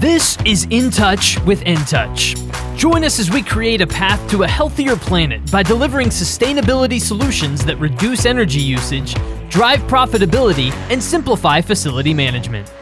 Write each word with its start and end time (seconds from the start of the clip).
This 0.00 0.38
is 0.46 0.66
In 0.70 0.90
Touch 0.90 1.38
with 1.40 1.60
In 1.64 1.76
Touch. 1.76 2.34
Join 2.74 3.04
us 3.04 3.18
as 3.18 3.30
we 3.30 3.42
create 3.42 3.82
a 3.82 3.86
path 3.86 4.30
to 4.30 4.44
a 4.44 4.48
healthier 4.48 4.96
planet 4.96 5.50
by 5.50 5.62
delivering 5.62 6.08
sustainability 6.08 6.98
solutions 6.98 7.62
that 7.66 7.76
reduce 7.76 8.24
energy 8.24 8.60
usage, 8.60 9.14
drive 9.50 9.80
profitability, 9.80 10.72
and 10.88 11.02
simplify 11.02 11.60
facility 11.60 12.14
management. 12.14 12.72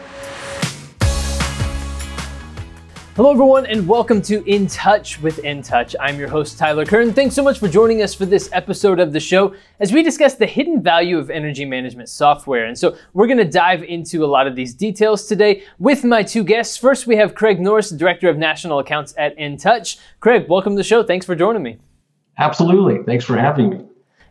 Hello, 3.18 3.32
everyone, 3.32 3.66
and 3.66 3.88
welcome 3.88 4.22
to 4.22 4.48
In 4.48 4.68
Touch 4.68 5.20
with 5.20 5.40
In 5.40 5.60
Touch. 5.60 5.96
I'm 5.98 6.20
your 6.20 6.28
host, 6.28 6.56
Tyler 6.56 6.84
Kern. 6.84 7.12
Thanks 7.12 7.34
so 7.34 7.42
much 7.42 7.58
for 7.58 7.66
joining 7.66 8.00
us 8.00 8.14
for 8.14 8.26
this 8.26 8.48
episode 8.52 9.00
of 9.00 9.12
the 9.12 9.18
show 9.18 9.56
as 9.80 9.92
we 9.92 10.04
discuss 10.04 10.36
the 10.36 10.46
hidden 10.46 10.80
value 10.80 11.18
of 11.18 11.28
energy 11.28 11.64
management 11.64 12.10
software. 12.10 12.66
And 12.66 12.78
so, 12.78 12.96
we're 13.14 13.26
going 13.26 13.38
to 13.38 13.44
dive 13.44 13.82
into 13.82 14.24
a 14.24 14.28
lot 14.28 14.46
of 14.46 14.54
these 14.54 14.72
details 14.72 15.26
today 15.26 15.64
with 15.80 16.04
my 16.04 16.22
two 16.22 16.44
guests. 16.44 16.76
First, 16.76 17.08
we 17.08 17.16
have 17.16 17.34
Craig 17.34 17.58
Norris, 17.58 17.90
Director 17.90 18.28
of 18.28 18.38
National 18.38 18.78
Accounts 18.78 19.14
at 19.18 19.36
In 19.36 19.56
Touch. 19.56 19.98
Craig, 20.20 20.46
welcome 20.48 20.74
to 20.74 20.76
the 20.76 20.84
show. 20.84 21.02
Thanks 21.02 21.26
for 21.26 21.34
joining 21.34 21.64
me. 21.64 21.78
Absolutely. 22.38 23.02
Thanks 23.02 23.24
for 23.24 23.36
having 23.36 23.68
me. 23.68 23.84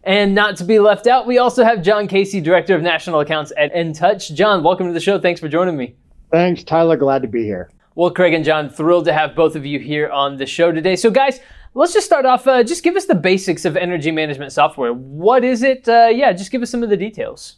And 0.05 0.33
not 0.33 0.55
to 0.55 0.63
be 0.63 0.79
left 0.79 1.07
out, 1.07 1.27
we 1.27 1.39
also 1.39 1.65
have 1.65 1.81
John 1.81 2.07
Casey, 2.07 2.39
Director 2.39 2.73
of 2.73 2.81
National 2.81 3.19
Accounts 3.19 3.51
at 3.57 3.75
In 3.75 3.91
Touch. 3.91 4.33
John, 4.33 4.63
welcome 4.63 4.87
to 4.87 4.93
the 4.93 5.01
show. 5.01 5.19
Thanks 5.19 5.41
for 5.41 5.49
joining 5.49 5.75
me. 5.75 5.97
Thanks, 6.31 6.63
Tyler. 6.63 6.95
Glad 6.95 7.23
to 7.23 7.27
be 7.27 7.43
here. 7.43 7.69
Well, 7.97 8.11
Craig 8.11 8.35
and 8.35 8.45
John, 8.45 8.69
thrilled 8.69 9.05
to 9.05 9.13
have 9.13 9.35
both 9.35 9.55
of 9.55 9.65
you 9.65 9.79
here 9.79 10.07
on 10.11 10.37
the 10.37 10.45
show 10.45 10.71
today. 10.71 10.95
So, 10.95 11.09
guys, 11.09 11.39
let's 11.73 11.93
just 11.93 12.05
start 12.05 12.27
off. 12.27 12.45
Uh, 12.45 12.63
just 12.63 12.83
give 12.83 12.95
us 12.95 13.05
the 13.05 13.15
basics 13.15 13.65
of 13.65 13.75
energy 13.75 14.11
management 14.11 14.51
software. 14.51 14.93
What 14.93 15.43
is 15.43 15.63
it? 15.63 15.89
Uh, 15.89 16.09
yeah, 16.13 16.31
just 16.31 16.51
give 16.51 16.61
us 16.61 16.69
some 16.69 16.83
of 16.83 16.91
the 16.91 16.95
details. 16.95 17.55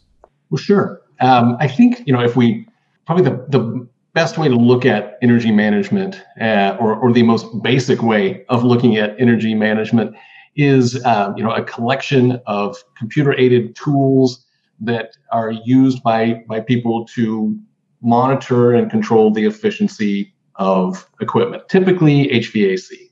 Well, 0.48 0.56
sure. 0.56 1.02
Um, 1.20 1.58
I 1.60 1.68
think 1.68 2.06
you 2.06 2.14
know 2.14 2.22
if 2.22 2.36
we 2.36 2.66
probably 3.04 3.24
the 3.24 3.44
the 3.50 3.86
best 4.14 4.38
way 4.38 4.48
to 4.48 4.56
look 4.56 4.86
at 4.86 5.18
energy 5.20 5.52
management, 5.52 6.24
uh, 6.40 6.74
or 6.80 6.96
or 6.96 7.12
the 7.12 7.22
most 7.22 7.62
basic 7.62 8.02
way 8.02 8.46
of 8.48 8.64
looking 8.64 8.96
at 8.96 9.20
energy 9.20 9.54
management 9.54 10.16
is 10.56 11.04
um, 11.04 11.36
you 11.36 11.44
know 11.44 11.52
a 11.52 11.62
collection 11.62 12.40
of 12.46 12.82
computer 12.96 13.38
aided 13.38 13.76
tools 13.76 14.46
that 14.80 15.18
are 15.32 15.50
used 15.50 16.02
by 16.02 16.42
by 16.48 16.60
people 16.60 17.04
to 17.08 17.60
monitor 18.02 18.72
and 18.72 18.90
control 18.90 19.32
the 19.32 19.44
efficiency 19.44 20.34
of 20.56 21.08
equipment, 21.20 21.68
typically 21.68 22.28
HVAC, 22.28 23.10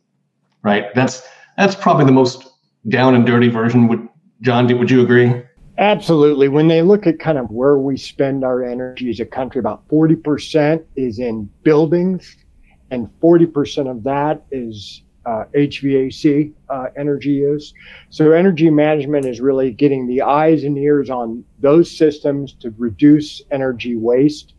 right? 0.62 0.86
That's 0.94 1.22
that's 1.56 1.74
probably 1.74 2.04
the 2.04 2.12
most 2.12 2.48
down 2.88 3.14
and 3.14 3.26
dirty 3.26 3.48
version. 3.48 3.88
Would 3.88 4.08
John, 4.40 4.66
would 4.78 4.90
you 4.90 5.02
agree? 5.02 5.42
Absolutely. 5.78 6.48
When 6.48 6.68
they 6.68 6.82
look 6.82 7.06
at 7.06 7.20
kind 7.20 7.38
of 7.38 7.50
where 7.50 7.78
we 7.78 7.96
spend 7.96 8.44
our 8.44 8.64
energy 8.64 9.10
as 9.10 9.20
a 9.20 9.24
country, 9.24 9.60
about 9.60 9.86
40% 9.88 10.84
is 10.96 11.20
in 11.20 11.48
buildings, 11.62 12.36
and 12.90 13.08
40% 13.20 13.88
of 13.88 14.02
that 14.02 14.44
is 14.50 15.02
uh, 15.24 15.44
HVAC 15.54 16.52
uh, 16.68 16.86
energy 16.96 17.30
use. 17.30 17.74
So, 18.10 18.32
energy 18.32 18.70
management 18.70 19.26
is 19.26 19.40
really 19.40 19.70
getting 19.70 20.06
the 20.06 20.22
eyes 20.22 20.64
and 20.64 20.76
ears 20.78 21.10
on 21.10 21.44
those 21.60 21.94
systems 21.96 22.54
to 22.54 22.74
reduce 22.78 23.42
energy 23.50 23.94
waste 23.94 24.54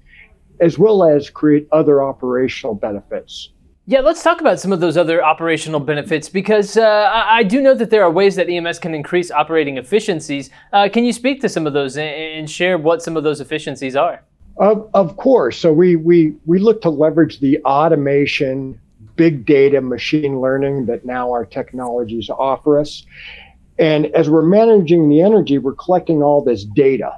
as 0.59 0.77
well 0.77 1.03
as 1.03 1.29
create 1.29 1.67
other 1.71 2.03
operational 2.03 2.75
benefits. 2.75 3.49
Yeah, 3.85 4.01
let's 4.01 4.21
talk 4.21 4.39
about 4.39 4.59
some 4.59 4.71
of 4.71 4.81
those 4.81 4.97
other 4.97 5.23
operational 5.23 5.79
benefits 5.79 6.29
because 6.29 6.77
uh, 6.77 7.09
I 7.11 7.41
do 7.41 7.59
know 7.59 7.73
that 7.73 7.89
there 7.89 8.03
are 8.03 8.11
ways 8.11 8.35
that 8.35 8.47
EMS 8.47 8.77
can 8.77 8.93
increase 8.93 9.31
operating 9.31 9.77
efficiencies. 9.77 10.51
Uh, 10.71 10.89
can 10.93 11.05
you 11.05 11.11
speak 11.11 11.41
to 11.41 11.49
some 11.49 11.65
of 11.65 11.73
those 11.73 11.97
and 11.97 12.47
share 12.47 12.77
what 12.77 13.01
some 13.01 13.17
of 13.17 13.23
those 13.23 13.41
efficiencies 13.41 13.95
are? 13.95 14.23
Of, 14.57 14.87
of 14.93 15.17
course. 15.17 15.57
So 15.57 15.73
we, 15.73 15.95
we, 15.95 16.35
we 16.45 16.59
look 16.59 16.83
to 16.83 16.91
leverage 16.91 17.39
the 17.39 17.57
automation, 17.65 18.79
big 19.15 19.45
data, 19.47 19.81
machine 19.81 20.39
learning 20.39 20.85
that 20.85 21.03
now 21.03 21.31
our 21.31 21.45
technologies 21.45 22.29
offer 22.29 22.77
us. 22.77 23.07
And 23.79 24.05
as 24.07 24.29
we're 24.29 24.43
managing 24.43 25.09
the 25.09 25.21
energy, 25.21 25.57
we're 25.57 25.73
collecting 25.73 26.21
all 26.21 26.43
this 26.43 26.63
data 26.63 27.17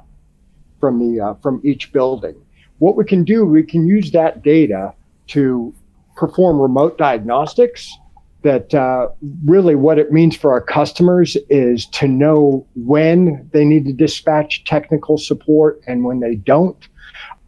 from 0.80 0.98
the 0.98 1.20
uh, 1.20 1.34
from 1.34 1.60
each 1.64 1.92
building 1.92 2.34
what 2.82 2.96
we 2.96 3.04
can 3.04 3.22
do, 3.22 3.44
we 3.44 3.62
can 3.62 3.86
use 3.86 4.10
that 4.10 4.42
data 4.42 4.92
to 5.28 5.72
perform 6.16 6.60
remote 6.60 6.98
diagnostics. 6.98 7.96
That 8.42 8.74
uh, 8.74 9.06
really 9.44 9.76
what 9.76 10.00
it 10.00 10.10
means 10.10 10.34
for 10.34 10.50
our 10.50 10.60
customers 10.60 11.36
is 11.48 11.86
to 11.86 12.08
know 12.08 12.66
when 12.74 13.48
they 13.52 13.64
need 13.64 13.84
to 13.84 13.92
dispatch 13.92 14.64
technical 14.64 15.16
support 15.16 15.80
and 15.86 16.02
when 16.02 16.18
they 16.18 16.34
don't. 16.34 16.88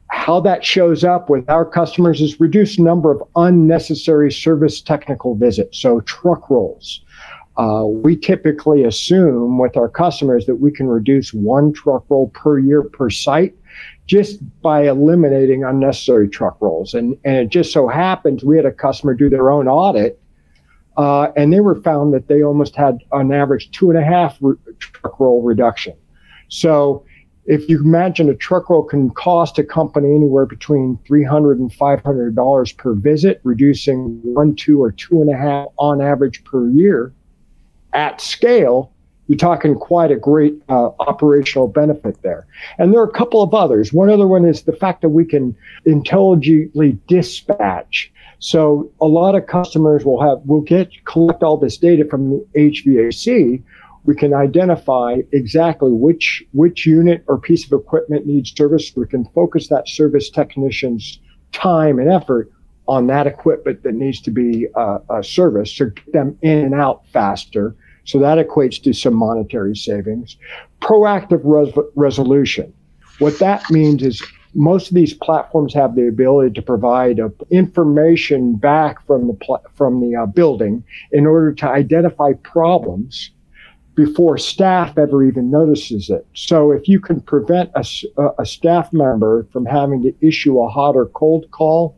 How 0.06 0.38
that 0.42 0.64
shows 0.64 1.02
up 1.02 1.28
with 1.28 1.50
our 1.50 1.64
customers 1.64 2.20
is 2.20 2.38
reduced 2.38 2.78
number 2.78 3.10
of 3.10 3.20
unnecessary 3.34 4.30
service 4.30 4.80
technical 4.80 5.34
visits, 5.34 5.80
so 5.80 6.00
truck 6.02 6.48
rolls. 6.48 7.00
Uh, 7.56 7.86
we 7.86 8.16
typically 8.16 8.84
assume 8.84 9.58
with 9.58 9.76
our 9.76 9.88
customers 9.88 10.46
that 10.46 10.60
we 10.60 10.70
can 10.70 10.86
reduce 10.86 11.34
one 11.34 11.72
truck 11.72 12.04
roll 12.08 12.28
per 12.28 12.60
year 12.60 12.84
per 12.84 13.10
site 13.10 13.56
just 14.06 14.40
by 14.60 14.86
eliminating 14.86 15.64
unnecessary 15.64 16.28
truck 16.28 16.56
rolls. 16.60 16.94
And, 16.94 17.16
and 17.24 17.36
it 17.36 17.48
just 17.48 17.72
so 17.72 17.88
happens 17.88 18.44
we 18.44 18.56
had 18.56 18.66
a 18.66 18.72
customer 18.72 19.14
do 19.14 19.30
their 19.30 19.50
own 19.50 19.66
audit, 19.66 20.20
uh, 20.96 21.28
and 21.36 21.52
they 21.52 21.60
were 21.60 21.80
found 21.82 22.12
that 22.14 22.28
they 22.28 22.42
almost 22.42 22.76
had 22.76 22.98
on 23.12 23.32
average 23.32 23.70
two 23.70 23.90
and 23.90 23.98
a 23.98 24.04
half 24.04 24.36
re- 24.40 24.56
truck 24.78 25.18
roll 25.18 25.42
reduction. 25.42 25.94
So 26.48 27.04
if 27.46 27.68
you 27.68 27.80
imagine 27.82 28.30
a 28.30 28.34
truck 28.34 28.70
roll 28.70 28.82
can 28.82 29.10
cost 29.10 29.58
a 29.58 29.64
company 29.64 30.14
anywhere 30.14 30.46
between 30.46 30.98
$300 31.08 31.52
and 31.52 31.70
$500 31.70 32.76
per 32.76 32.94
visit, 32.94 33.40
reducing 33.42 34.20
one, 34.22 34.54
two, 34.54 34.82
or 34.82 34.92
two 34.92 35.20
and 35.20 35.30
a 35.30 35.36
half 35.36 35.66
on 35.78 36.00
average 36.00 36.42
per 36.44 36.68
year 36.70 37.12
at 37.92 38.20
scale, 38.20 38.93
you're 39.26 39.38
talking 39.38 39.74
quite 39.74 40.10
a 40.10 40.16
great 40.16 40.54
uh, 40.68 40.90
operational 41.00 41.66
benefit 41.68 42.20
there. 42.22 42.46
And 42.78 42.92
there 42.92 43.00
are 43.00 43.08
a 43.08 43.12
couple 43.12 43.42
of 43.42 43.54
others. 43.54 43.92
One 43.92 44.10
other 44.10 44.26
one 44.26 44.44
is 44.44 44.62
the 44.62 44.72
fact 44.72 45.02
that 45.02 45.08
we 45.10 45.24
can 45.24 45.56
intelligently 45.84 46.98
dispatch. 47.06 48.12
So 48.38 48.90
a 49.00 49.06
lot 49.06 49.34
of 49.34 49.46
customers 49.46 50.04
will 50.04 50.20
have 50.20 50.40
will 50.44 50.60
get 50.60 50.90
collect 51.04 51.42
all 51.42 51.56
this 51.56 51.78
data 51.78 52.04
from 52.04 52.30
the 52.30 52.46
HVAC. 52.54 53.62
We 54.04 54.14
can 54.14 54.34
identify 54.34 55.22
exactly 55.32 55.90
which 55.90 56.44
which 56.52 56.84
unit 56.84 57.24
or 57.26 57.38
piece 57.38 57.64
of 57.64 57.72
equipment 57.72 58.26
needs 58.26 58.52
service. 58.54 58.92
We 58.94 59.06
can 59.06 59.24
focus 59.34 59.68
that 59.68 59.88
service 59.88 60.28
technician's 60.28 61.20
time 61.52 61.98
and 61.98 62.10
effort 62.10 62.50
on 62.86 63.06
that 63.06 63.26
equipment 63.26 63.82
that 63.82 63.94
needs 63.94 64.20
to 64.20 64.30
be 64.30 64.66
uh, 64.74 64.98
uh, 65.08 65.22
serviced 65.22 65.78
to 65.78 65.86
get 65.86 66.12
them 66.12 66.38
in 66.42 66.58
and 66.58 66.74
out 66.74 67.06
faster 67.06 67.74
so 68.04 68.18
that 68.18 68.38
equates 68.38 68.82
to 68.82 68.92
some 68.92 69.14
monetary 69.14 69.76
savings. 69.76 70.36
Proactive 70.80 71.40
res- 71.44 71.74
resolution. 71.94 72.72
What 73.18 73.38
that 73.38 73.68
means 73.70 74.02
is 74.02 74.22
most 74.54 74.88
of 74.88 74.94
these 74.94 75.14
platforms 75.14 75.74
have 75.74 75.94
the 75.94 76.06
ability 76.06 76.54
to 76.54 76.62
provide 76.62 77.18
uh, 77.18 77.28
information 77.50 78.54
back 78.54 79.04
from 79.06 79.26
the 79.26 79.34
pl- 79.34 79.64
from 79.74 80.00
the 80.00 80.16
uh, 80.16 80.26
building 80.26 80.84
in 81.12 81.26
order 81.26 81.52
to 81.52 81.68
identify 81.68 82.32
problems 82.42 83.30
before 83.94 84.36
staff 84.36 84.98
ever 84.98 85.22
even 85.24 85.50
notices 85.50 86.10
it. 86.10 86.26
So 86.34 86.72
if 86.72 86.88
you 86.88 86.98
can 87.00 87.20
prevent 87.20 87.70
a, 87.74 87.84
a 88.38 88.46
staff 88.46 88.92
member 88.92 89.46
from 89.52 89.64
having 89.66 90.02
to 90.02 90.14
issue 90.20 90.60
a 90.60 90.68
hot 90.68 90.96
or 90.96 91.06
cold 91.06 91.50
call 91.52 91.96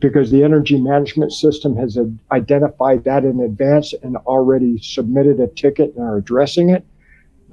because 0.00 0.30
the 0.30 0.44
energy 0.44 0.78
management 0.78 1.32
system 1.32 1.76
has 1.76 1.98
identified 2.30 3.04
that 3.04 3.24
in 3.24 3.40
advance 3.40 3.94
and 4.02 4.16
already 4.18 4.78
submitted 4.78 5.40
a 5.40 5.46
ticket 5.48 5.94
and 5.96 6.04
are 6.04 6.16
addressing 6.18 6.70
it. 6.70 6.84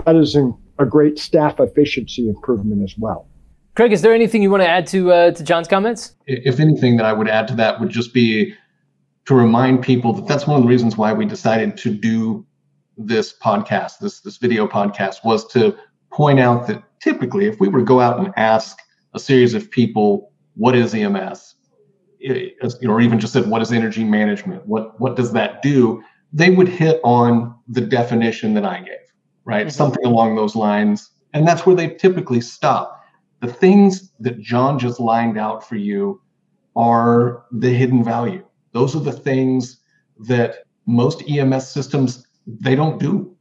That 0.05 0.15
is 0.15 0.35
a 0.35 0.85
great 0.85 1.19
staff 1.19 1.59
efficiency 1.59 2.27
improvement 2.27 2.83
as 2.83 2.95
well. 2.97 3.27
Craig, 3.75 3.91
is 3.91 4.01
there 4.01 4.13
anything 4.13 4.43
you 4.43 4.51
want 4.51 4.61
to 4.61 4.69
add 4.69 4.85
to 4.87 5.11
uh, 5.11 5.31
to 5.31 5.43
John's 5.43 5.67
comments? 5.67 6.15
If 6.27 6.59
anything 6.59 6.97
that 6.97 7.05
I 7.05 7.13
would 7.13 7.27
add 7.27 7.47
to 7.47 7.55
that 7.55 7.79
would 7.79 7.89
just 7.89 8.13
be 8.13 8.53
to 9.25 9.33
remind 9.33 9.81
people 9.81 10.13
that 10.13 10.27
that's 10.27 10.45
one 10.45 10.57
of 10.57 10.63
the 10.63 10.69
reasons 10.69 10.97
why 10.97 11.13
we 11.13 11.25
decided 11.25 11.77
to 11.77 11.89
do 11.93 12.45
this 12.97 13.33
podcast, 13.33 13.99
this 13.99 14.19
this 14.19 14.37
video 14.37 14.67
podcast, 14.67 15.23
was 15.23 15.47
to 15.53 15.75
point 16.11 16.39
out 16.39 16.67
that 16.67 16.83
typically, 16.99 17.45
if 17.45 17.59
we 17.59 17.67
were 17.67 17.79
to 17.79 17.85
go 17.85 17.99
out 17.99 18.19
and 18.19 18.31
ask 18.37 18.77
a 19.15 19.19
series 19.19 19.55
of 19.55 19.71
people, 19.71 20.31
"What 20.55 20.75
is 20.75 20.93
EMS?" 20.93 21.52
Or 22.87 23.01
even 23.01 23.19
just 23.19 23.33
said, 23.33 23.49
what 23.49 23.61
is 23.61 23.71
energy 23.71 24.03
management? 24.03 24.65
What 24.65 24.99
what 24.99 25.15
does 25.15 25.33
that 25.33 25.61
do? 25.61 26.03
They 26.31 26.49
would 26.49 26.67
hit 26.67 26.99
on 27.03 27.55
the 27.67 27.81
definition 27.81 28.53
that 28.55 28.65
I 28.65 28.79
gave, 28.79 28.97
right? 29.45 29.67
Mm-hmm. 29.67 29.71
Something 29.71 30.05
along 30.05 30.35
those 30.35 30.55
lines. 30.55 31.11
And 31.33 31.47
that's 31.47 31.65
where 31.65 31.75
they 31.75 31.89
typically 31.89 32.41
stop. 32.41 33.03
The 33.41 33.51
things 33.51 34.11
that 34.19 34.39
John 34.39 34.79
just 34.79 34.99
lined 34.99 35.37
out 35.37 35.67
for 35.67 35.75
you 35.75 36.21
are 36.75 37.45
the 37.51 37.69
hidden 37.69 38.03
value. 38.03 38.43
Those 38.71 38.95
are 38.95 38.99
the 38.99 39.11
things 39.11 39.79
that 40.19 40.65
most 40.85 41.23
EMS 41.29 41.69
systems 41.69 42.25
they 42.47 42.75
don't 42.75 42.99
do. 42.99 43.35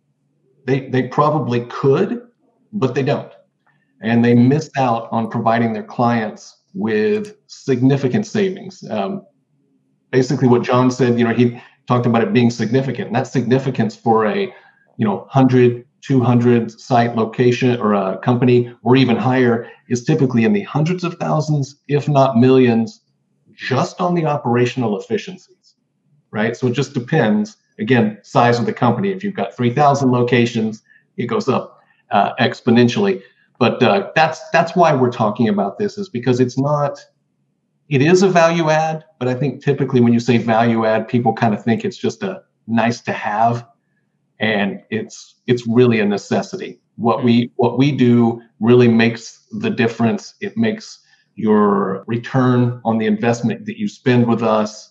They 0.67 0.89
they 0.89 1.09
probably 1.09 1.67
could, 1.67 2.23
but 2.73 2.95
they 2.95 3.03
don't. 3.03 3.33
And 4.03 4.25
they 4.25 4.35
miss 4.35 4.71
out 4.77 5.09
on 5.13 5.31
providing 5.31 5.73
their 5.73 5.85
clients 5.85 6.62
with 6.75 7.37
significant 7.47 8.27
savings. 8.27 8.83
Um, 8.89 9.27
basically 10.11 10.49
what 10.49 10.63
John 10.63 10.91
said, 10.91 11.19
you 11.19 11.25
know, 11.25 11.35
he 11.35 11.61
talked 11.87 12.07
about 12.07 12.23
it 12.23 12.33
being 12.33 12.51
significant. 12.51 13.09
And 13.09 13.17
that 13.17 13.27
significance 13.27 13.97
for 13.97 14.27
a, 14.27 14.43
you 14.97 15.07
know, 15.07 15.17
100, 15.17 15.85
200 16.03 16.71
site 16.71 17.17
location 17.17 17.81
or 17.81 17.95
a 17.95 18.19
company 18.19 18.75
or 18.83 18.97
even 18.97 19.17
higher 19.17 19.71
is 19.89 20.05
typically 20.05 20.45
in 20.45 20.53
the 20.53 20.63
hundreds 20.63 21.05
of 21.05 21.15
thousands, 21.15 21.77
if 21.89 22.09
not 22.09 22.37
millions, 22.37 23.01
just 23.55 24.01
on 24.01 24.15
the 24.15 24.27
operational 24.27 24.99
efficiencies, 24.99 25.75
right? 26.31 26.57
So 26.57 26.69
it 26.69 26.73
just 26.73 26.95
depends. 26.95 27.57
Again, 27.79 28.19
size 28.23 28.59
of 28.59 28.67
the 28.67 28.73
company. 28.73 29.11
If 29.11 29.25
you've 29.25 29.35
got 29.35 29.57
3,000 29.57 30.11
locations, 30.11 30.83
it 31.17 31.27
goes 31.27 31.49
up 31.49 31.81
uh, 32.11 32.35
exponentially. 32.41 33.23
But 33.63 33.81
uh, 33.81 34.11
that's 34.17 34.41
that's 34.51 34.75
why 34.75 34.93
we're 34.93 35.13
talking 35.13 35.49
about 35.49 35.79
this 35.79 35.97
is 35.97 36.09
because 36.09 36.41
it's 36.41 36.59
not. 36.59 36.99
It 37.89 38.03
is 38.03 38.25
a 38.25 38.29
value 38.29 38.71
add, 38.71 39.05
but 39.21 39.29
I 39.29 39.35
think 39.35 39.63
typically 39.63 40.01
when 40.01 40.13
you 40.13 40.19
say 40.19 40.37
value 40.37 40.85
add, 40.85 41.07
people 41.07 41.33
kind 41.33 41.55
of 41.55 41.63
think 41.63 41.85
it's 41.85 41.97
just 41.97 42.25
a 42.25 42.43
nice 42.67 43.01
to 43.03 43.13
have, 43.13 43.65
and 44.41 44.83
it's 44.91 45.37
it's 45.47 45.65
really 45.65 46.01
a 46.01 46.05
necessity. 46.05 46.81
What 46.97 47.23
we 47.23 47.53
what 47.55 47.79
we 47.79 47.93
do 47.93 48.43
really 48.59 48.89
makes 48.89 49.47
the 49.53 49.71
difference. 49.71 50.35
It 50.41 50.57
makes 50.57 50.99
your 51.37 52.03
return 52.09 52.81
on 52.85 52.99
the 52.99 53.07
investment 53.07 53.67
that 53.67 53.79
you 53.79 53.87
spend 53.87 54.27
with 54.27 54.43
us 54.43 54.91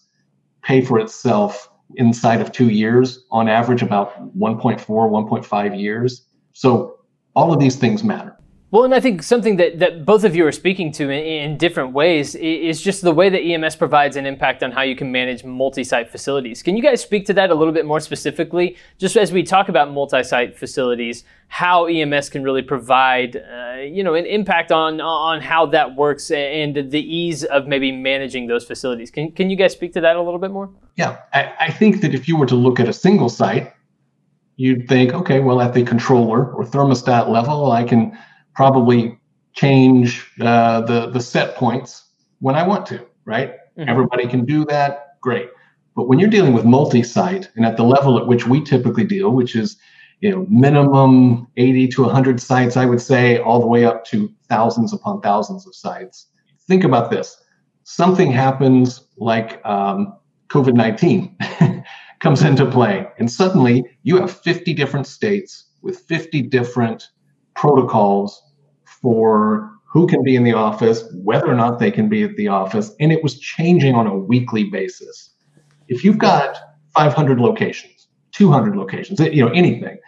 pay 0.64 0.80
for 0.80 0.98
itself 0.98 1.70
inside 1.96 2.40
of 2.40 2.54
two 2.54 2.70
years 2.70 3.26
on 3.32 3.50
average 3.50 3.82
about 3.82 4.34
1.4 4.38 4.80
1.5 4.80 5.78
years 5.78 6.26
so 6.54 7.00
all 7.36 7.52
of 7.52 7.60
these 7.60 7.76
things 7.76 8.02
matter 8.02 8.38
well, 8.72 8.86
and 8.86 8.96
I 8.96 9.02
think 9.02 9.22
something 9.22 9.58
that, 9.58 9.80
that 9.80 10.06
both 10.06 10.24
of 10.24 10.34
you 10.34 10.46
are 10.48 10.52
speaking 10.52 10.94
to 10.94 11.04
in, 11.04 11.52
in, 11.52 11.58
different 11.58 11.92
ways 11.92 12.36
is 12.36 12.82
just 12.82 13.02
the 13.02 13.12
way 13.12 13.28
that 13.28 13.42
EMS 13.42 13.76
provides 13.76 14.16
an 14.16 14.26
impact 14.26 14.64
on 14.64 14.72
how 14.72 14.82
you 14.82 14.96
can 14.96 15.12
manage 15.12 15.44
multi 15.44 15.84
site 15.84 16.10
facilities. 16.10 16.64
Can 16.64 16.78
you 16.78 16.82
guys 16.82 17.02
speak 17.02 17.26
to 17.26 17.34
that 17.34 17.50
a 17.50 17.56
little 17.56 17.74
bit 17.74 17.86
more 17.86 18.00
specifically? 18.00 18.78
Just 18.98 19.18
as 19.18 19.34
we 19.34 19.44
talk 19.44 19.68
about 19.68 19.92
multi 19.92 20.24
site 20.24 20.58
facilities, 20.58 21.26
how 21.50 21.86
EMS 21.86 22.30
can 22.30 22.44
really 22.44 22.62
provide 22.62 23.36
uh, 23.36 23.82
you 23.82 24.04
know, 24.04 24.14
an 24.14 24.26
impact 24.26 24.72
on, 24.72 25.02
on 25.02 25.42
how 25.42 25.66
that 25.66 25.96
works 25.98 26.32
and 26.32 26.92
the 26.92 27.02
ease 27.02 27.44
of 27.44 27.68
maybe 27.68 27.92
managing 27.92 28.48
those 28.48 28.64
facilities. 28.64 29.12
Can, 29.12 29.34
can 29.34 29.50
you 29.50 29.58
guys 29.58 29.74
speak 29.74 29.92
to 29.94 30.02
that 30.02 30.16
a 30.16 30.22
little 30.22 30.40
bit 30.40 30.52
more? 30.52 30.70
Yeah, 30.96 31.18
I, 31.34 31.54
I 31.60 31.72
think 31.72 32.00
that 32.02 32.14
if 32.14 32.30
you 32.30 32.38
were 32.38 32.46
to 32.46 32.56
look 32.56 32.80
at 32.80 32.88
a 32.88 32.94
single 32.94 33.28
site, 33.28 33.74
you'd 34.56 34.88
think, 34.88 35.14
okay, 35.14 35.42
well, 35.42 35.60
at 35.60 35.74
the 35.74 35.84
controller 35.84 36.54
or 36.54 36.64
thermostat 36.64 37.28
level, 37.28 37.72
I 37.72 37.84
can 37.84 38.18
probably 38.56 39.20
change 39.54 40.28
uh, 40.40 40.82
the 40.82 41.10
the 41.10 41.20
set 41.20 41.56
points 41.56 42.06
when 42.40 42.56
I 42.56 42.66
want 42.66 42.86
to. 42.88 43.06
Right? 43.26 43.54
Mm-hmm. 43.78 43.90
Everybody 43.90 44.28
can 44.28 44.46
do 44.46 44.66
that. 44.66 45.20
Great. 45.22 45.50
But 45.96 46.08
when 46.08 46.20
you're 46.20 46.30
dealing 46.30 46.54
with 46.54 46.66
multi-site 46.66 47.50
and 47.56 47.66
at 47.66 47.78
the 47.78 47.84
level 47.84 48.18
at 48.18 48.28
which 48.28 48.48
we 48.48 48.64
typically 48.64 49.04
deal, 49.04 49.32
which 49.32 49.56
is 49.56 49.78
you 50.22 50.32
know 50.32 50.46
minimum 50.50 51.48
80 51.58 51.88
to 51.90 52.04
100 52.04 52.40
sites, 52.40 52.78
I 52.78 52.86
would 52.86 53.02
say, 53.02 53.40
all 53.40 53.60
the 53.60 53.68
way 53.68 53.86
up 53.86 54.06
to 54.06 54.32
thousands 54.48 54.94
upon 54.94 55.22
thousands 55.22 55.68
of 55.68 55.76
sites. 55.76 56.28
Think 56.68 56.84
about 56.84 57.12
this: 57.12 57.42
something 57.84 58.32
happens 58.32 59.08
like 59.18 59.64
um, 59.66 60.18
COVID 60.50 60.74
19 60.74 61.38
comes 62.20 62.44
into 62.44 62.66
play, 62.66 63.08
and 63.18 63.32
suddenly 63.32 63.86
you 64.04 64.18
have 64.18 64.32
50 64.32 64.74
different 64.74 65.08
states 65.08 65.66
with 65.82 66.00
50 66.02 66.44
different 66.44 67.10
protocols 67.62 68.42
for 68.86 69.70
who 69.86 70.08
can 70.08 70.24
be 70.24 70.36
in 70.36 70.44
the 70.44 70.54
office, 70.54 71.04
whether 71.14 71.46
or 71.46 71.54
not 71.54 71.78
they 71.78 71.92
can 71.92 72.10
be 72.10 72.24
at 72.24 72.36
the 72.36 72.48
office, 72.48 72.96
and 73.00 73.12
it 73.12 73.22
was 73.22 73.38
changing 73.38 73.94
on 73.94 74.08
a 74.08 74.18
weekly 74.18 74.64
basis. 74.64 75.36
If 75.88 76.04
you've 76.04 76.18
got 76.18 76.58
500 76.96 77.40
locations, 77.40 78.08
200 78.32 78.76
locations, 78.76 79.20
you 79.20 79.46
know, 79.46 79.52
anything, 79.52 80.00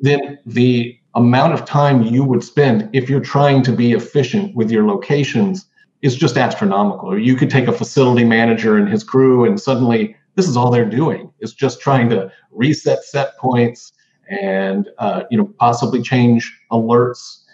then 0.00 0.38
the 0.46 0.96
amount 1.16 1.54
of 1.54 1.64
time 1.64 2.04
you 2.04 2.22
would 2.22 2.44
spend 2.44 2.88
if 2.92 3.10
you're 3.10 3.32
trying 3.34 3.64
to 3.64 3.72
be 3.72 3.90
efficient 3.90 4.54
with 4.54 4.70
your 4.70 4.86
locations 4.86 5.66
is 6.02 6.14
just 6.14 6.36
astronomical. 6.36 7.18
You 7.18 7.34
could 7.34 7.50
take 7.50 7.66
a 7.66 7.72
facility 7.72 8.24
manager 8.24 8.76
and 8.76 8.88
his 8.88 9.02
crew, 9.02 9.44
and 9.44 9.60
suddenly 9.60 10.14
this 10.36 10.46
is 10.46 10.56
all 10.56 10.70
they're 10.70 10.84
doing 10.88 11.32
is 11.40 11.52
just 11.52 11.80
trying 11.80 12.08
to 12.10 12.30
reset 12.52 13.02
set 13.02 13.36
points 13.38 13.92
and 14.28 14.88
uh, 14.98 15.22
you 15.30 15.38
know 15.38 15.46
possibly 15.58 16.02
change 16.02 16.52
alerts 16.72 17.44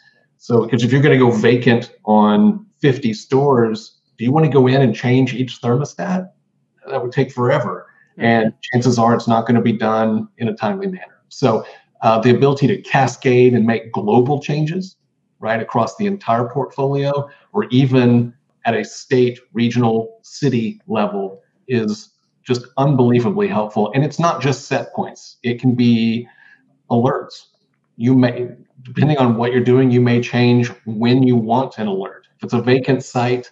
so, 0.42 0.64
because 0.64 0.82
if 0.82 0.90
you're 0.90 1.00
going 1.00 1.16
to 1.16 1.24
go 1.24 1.30
vacant 1.30 1.94
on 2.04 2.66
50 2.80 3.14
stores, 3.14 4.00
do 4.18 4.24
you 4.24 4.32
want 4.32 4.44
to 4.44 4.50
go 4.50 4.66
in 4.66 4.82
and 4.82 4.92
change 4.92 5.34
each 5.34 5.60
thermostat? 5.62 6.30
That 6.90 7.00
would 7.00 7.12
take 7.12 7.30
forever. 7.30 7.86
Mm-hmm. 8.14 8.24
And 8.24 8.54
chances 8.60 8.98
are 8.98 9.14
it's 9.14 9.28
not 9.28 9.46
going 9.46 9.54
to 9.54 9.62
be 9.62 9.72
done 9.72 10.26
in 10.38 10.48
a 10.48 10.52
timely 10.52 10.88
manner. 10.88 11.22
So, 11.28 11.64
uh, 12.00 12.18
the 12.18 12.34
ability 12.34 12.66
to 12.66 12.82
cascade 12.82 13.54
and 13.54 13.64
make 13.64 13.92
global 13.92 14.42
changes 14.42 14.96
right 15.38 15.62
across 15.62 15.94
the 15.94 16.06
entire 16.06 16.48
portfolio 16.48 17.30
or 17.52 17.66
even 17.66 18.34
at 18.64 18.74
a 18.74 18.84
state, 18.84 19.38
regional, 19.52 20.18
city 20.22 20.80
level 20.88 21.40
is 21.68 22.10
just 22.42 22.66
unbelievably 22.78 23.46
helpful. 23.46 23.92
And 23.94 24.04
it's 24.04 24.18
not 24.18 24.42
just 24.42 24.66
set 24.66 24.92
points, 24.92 25.36
it 25.44 25.60
can 25.60 25.76
be 25.76 26.26
alerts. 26.92 27.46
You 27.96 28.14
may 28.14 28.48
depending 28.82 29.18
on 29.18 29.36
what 29.36 29.52
you're 29.52 29.64
doing, 29.64 29.90
you 29.90 30.00
may 30.00 30.20
change 30.20 30.68
when 30.86 31.22
you 31.22 31.36
want 31.36 31.78
an 31.78 31.86
alert. 31.86 32.26
If 32.36 32.44
it's 32.44 32.52
a 32.52 32.60
vacant 32.60 33.04
site, 33.04 33.50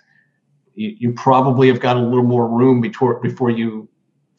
you, 0.75 0.97
you 0.99 1.13
probably 1.13 1.69
have 1.69 1.81
got 1.81 1.97
a 1.97 2.01
little 2.01 2.25
more 2.25 2.49
room 2.49 2.81
before 2.81 3.21
before 3.21 3.51
you 3.51 3.89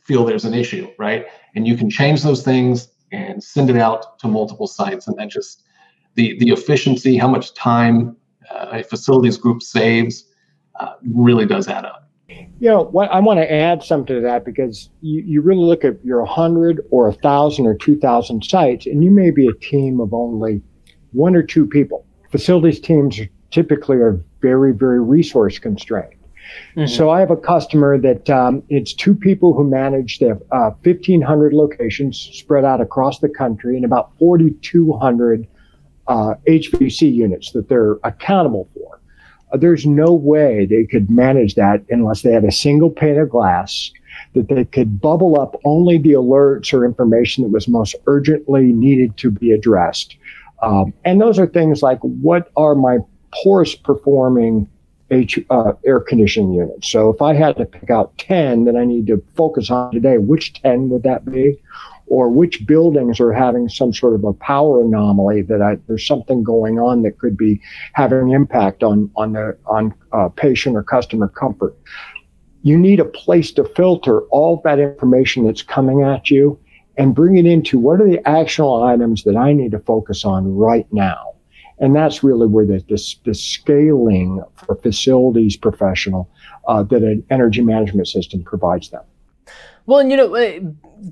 feel 0.01 0.25
there's 0.25 0.45
an 0.45 0.53
issue, 0.53 0.89
right? 0.97 1.25
And 1.55 1.67
you 1.67 1.77
can 1.77 1.89
change 1.89 2.23
those 2.23 2.43
things 2.43 2.89
and 3.11 3.43
send 3.43 3.69
it 3.69 3.77
out 3.77 4.19
to 4.19 4.27
multiple 4.27 4.67
sites, 4.67 5.07
and 5.07 5.17
that 5.17 5.29
just 5.29 5.63
the 6.15 6.37
the 6.39 6.49
efficiency, 6.49 7.17
how 7.17 7.27
much 7.27 7.53
time 7.53 8.17
uh, 8.49 8.67
a 8.71 8.83
facilities 8.83 9.37
group 9.37 9.61
saves, 9.61 10.25
uh, 10.79 10.93
really 11.05 11.45
does 11.45 11.67
add 11.67 11.85
up. 11.85 12.10
You 12.59 12.69
know, 12.69 12.83
what 12.83 13.09
I 13.11 13.19
want 13.19 13.39
to 13.39 13.51
add 13.51 13.83
something 13.83 14.15
to 14.15 14.21
that 14.21 14.45
because 14.45 14.89
you, 15.01 15.23
you 15.25 15.41
really 15.41 15.63
look 15.63 15.83
at 15.83 16.03
your 16.05 16.21
100 16.21 16.81
or 16.91 17.05
1,000 17.05 17.65
or 17.65 17.75
2,000 17.75 18.43
sites, 18.43 18.85
and 18.85 19.03
you 19.03 19.11
may 19.11 19.31
be 19.31 19.47
a 19.47 19.53
team 19.53 19.99
of 19.99 20.13
only 20.13 20.61
one 21.11 21.35
or 21.35 21.43
two 21.43 21.65
people. 21.65 22.05
Facilities 22.31 22.79
teams 22.79 23.19
typically 23.49 23.97
are 23.97 24.23
very, 24.41 24.73
very 24.73 25.01
resource 25.01 25.59
constrained. 25.59 26.15
Mm-hmm. 26.75 26.87
So 26.87 27.09
I 27.09 27.19
have 27.19 27.31
a 27.31 27.37
customer 27.37 27.97
that 27.99 28.29
um, 28.29 28.63
it's 28.69 28.93
two 28.93 29.15
people 29.15 29.53
who 29.53 29.69
manage 29.69 30.19
the 30.19 30.31
uh, 30.51 30.71
1,500 30.83 31.53
locations 31.53 32.17
spread 32.17 32.65
out 32.65 32.81
across 32.81 33.19
the 33.19 33.29
country 33.29 33.75
and 33.75 33.85
about 33.85 34.11
4,200 34.19 35.47
uh, 36.07 36.35
HVAC 36.47 37.13
units 37.13 37.51
that 37.51 37.69
they're 37.69 37.97
accountable 38.03 38.69
for. 38.70 38.70
There's 39.53 39.85
no 39.85 40.13
way 40.13 40.65
they 40.65 40.85
could 40.85 41.09
manage 41.09 41.55
that 41.55 41.83
unless 41.89 42.21
they 42.21 42.31
had 42.31 42.43
a 42.43 42.51
single 42.51 42.89
pane 42.89 43.17
of 43.17 43.29
glass 43.29 43.91
that 44.33 44.47
they 44.49 44.65
could 44.65 45.01
bubble 45.01 45.39
up 45.39 45.59
only 45.65 45.97
the 45.97 46.13
alerts 46.13 46.73
or 46.73 46.85
information 46.85 47.43
that 47.43 47.49
was 47.49 47.67
most 47.67 47.95
urgently 48.07 48.65
needed 48.71 49.15
to 49.17 49.31
be 49.31 49.51
addressed 49.51 50.17
um, 50.61 50.93
and 51.05 51.19
those 51.19 51.39
are 51.39 51.47
things 51.47 51.81
like 51.81 51.99
what 51.99 52.51
are 52.55 52.75
my 52.75 52.99
poorest 53.43 53.83
performing 53.83 54.69
H, 55.09 55.39
uh, 55.49 55.73
air 55.85 55.99
conditioning 55.99 56.53
units? 56.53 56.89
So 56.89 57.09
if 57.09 57.21
I 57.21 57.33
had 57.33 57.57
to 57.57 57.65
pick 57.65 57.89
out 57.89 58.17
10 58.17 58.65
that 58.65 58.75
I 58.75 58.85
need 58.85 59.07
to 59.07 59.21
focus 59.35 59.69
on 59.69 59.91
today, 59.91 60.17
which 60.17 60.53
10 60.61 60.89
would 60.89 61.03
that 61.03 61.25
be? 61.25 61.59
Or 62.17 62.27
which 62.27 62.67
buildings 62.67 63.21
are 63.21 63.31
having 63.31 63.69
some 63.69 63.93
sort 63.93 64.15
of 64.15 64.23
a 64.25 64.33
power 64.33 64.81
anomaly 64.83 65.43
that 65.43 65.61
I, 65.61 65.77
there's 65.87 66.05
something 66.05 66.43
going 66.43 66.77
on 66.77 67.03
that 67.03 67.19
could 67.19 67.37
be 67.37 67.61
having 67.93 68.31
impact 68.31 68.83
on 68.83 69.09
on 69.15 69.31
the 69.31 69.57
on 69.65 69.93
uh, 70.11 70.27
patient 70.27 70.75
or 70.75 70.83
customer 70.83 71.29
comfort. 71.29 71.73
You 72.63 72.77
need 72.77 72.99
a 72.99 73.05
place 73.05 73.53
to 73.53 73.63
filter 73.63 74.15
all 74.23 74.61
that 74.65 74.77
information 74.77 75.45
that's 75.45 75.63
coming 75.63 76.03
at 76.03 76.29
you 76.29 76.59
and 76.97 77.15
bring 77.15 77.37
it 77.37 77.45
into 77.45 77.79
what 77.79 78.01
are 78.01 78.09
the 78.09 78.21
actionable 78.27 78.83
items 78.83 79.23
that 79.23 79.37
I 79.37 79.53
need 79.53 79.71
to 79.71 79.79
focus 79.79 80.25
on 80.25 80.53
right 80.53 80.87
now. 80.91 81.35
And 81.79 81.95
that's 81.95 82.23
really 82.23 82.45
where 82.45 82.65
the, 82.65 82.79
the, 82.89 83.15
the 83.23 83.33
scaling 83.33 84.43
for 84.55 84.75
facilities 84.75 85.55
professional 85.57 86.29
uh, 86.67 86.83
that 86.83 87.03
an 87.03 87.23
energy 87.29 87.61
management 87.61 88.07
system 88.07 88.43
provides 88.43 88.89
them. 88.89 89.03
Well, 89.85 89.99
and 89.99 90.11
you 90.11 90.17
know, 90.17 90.35
uh, 90.35 90.59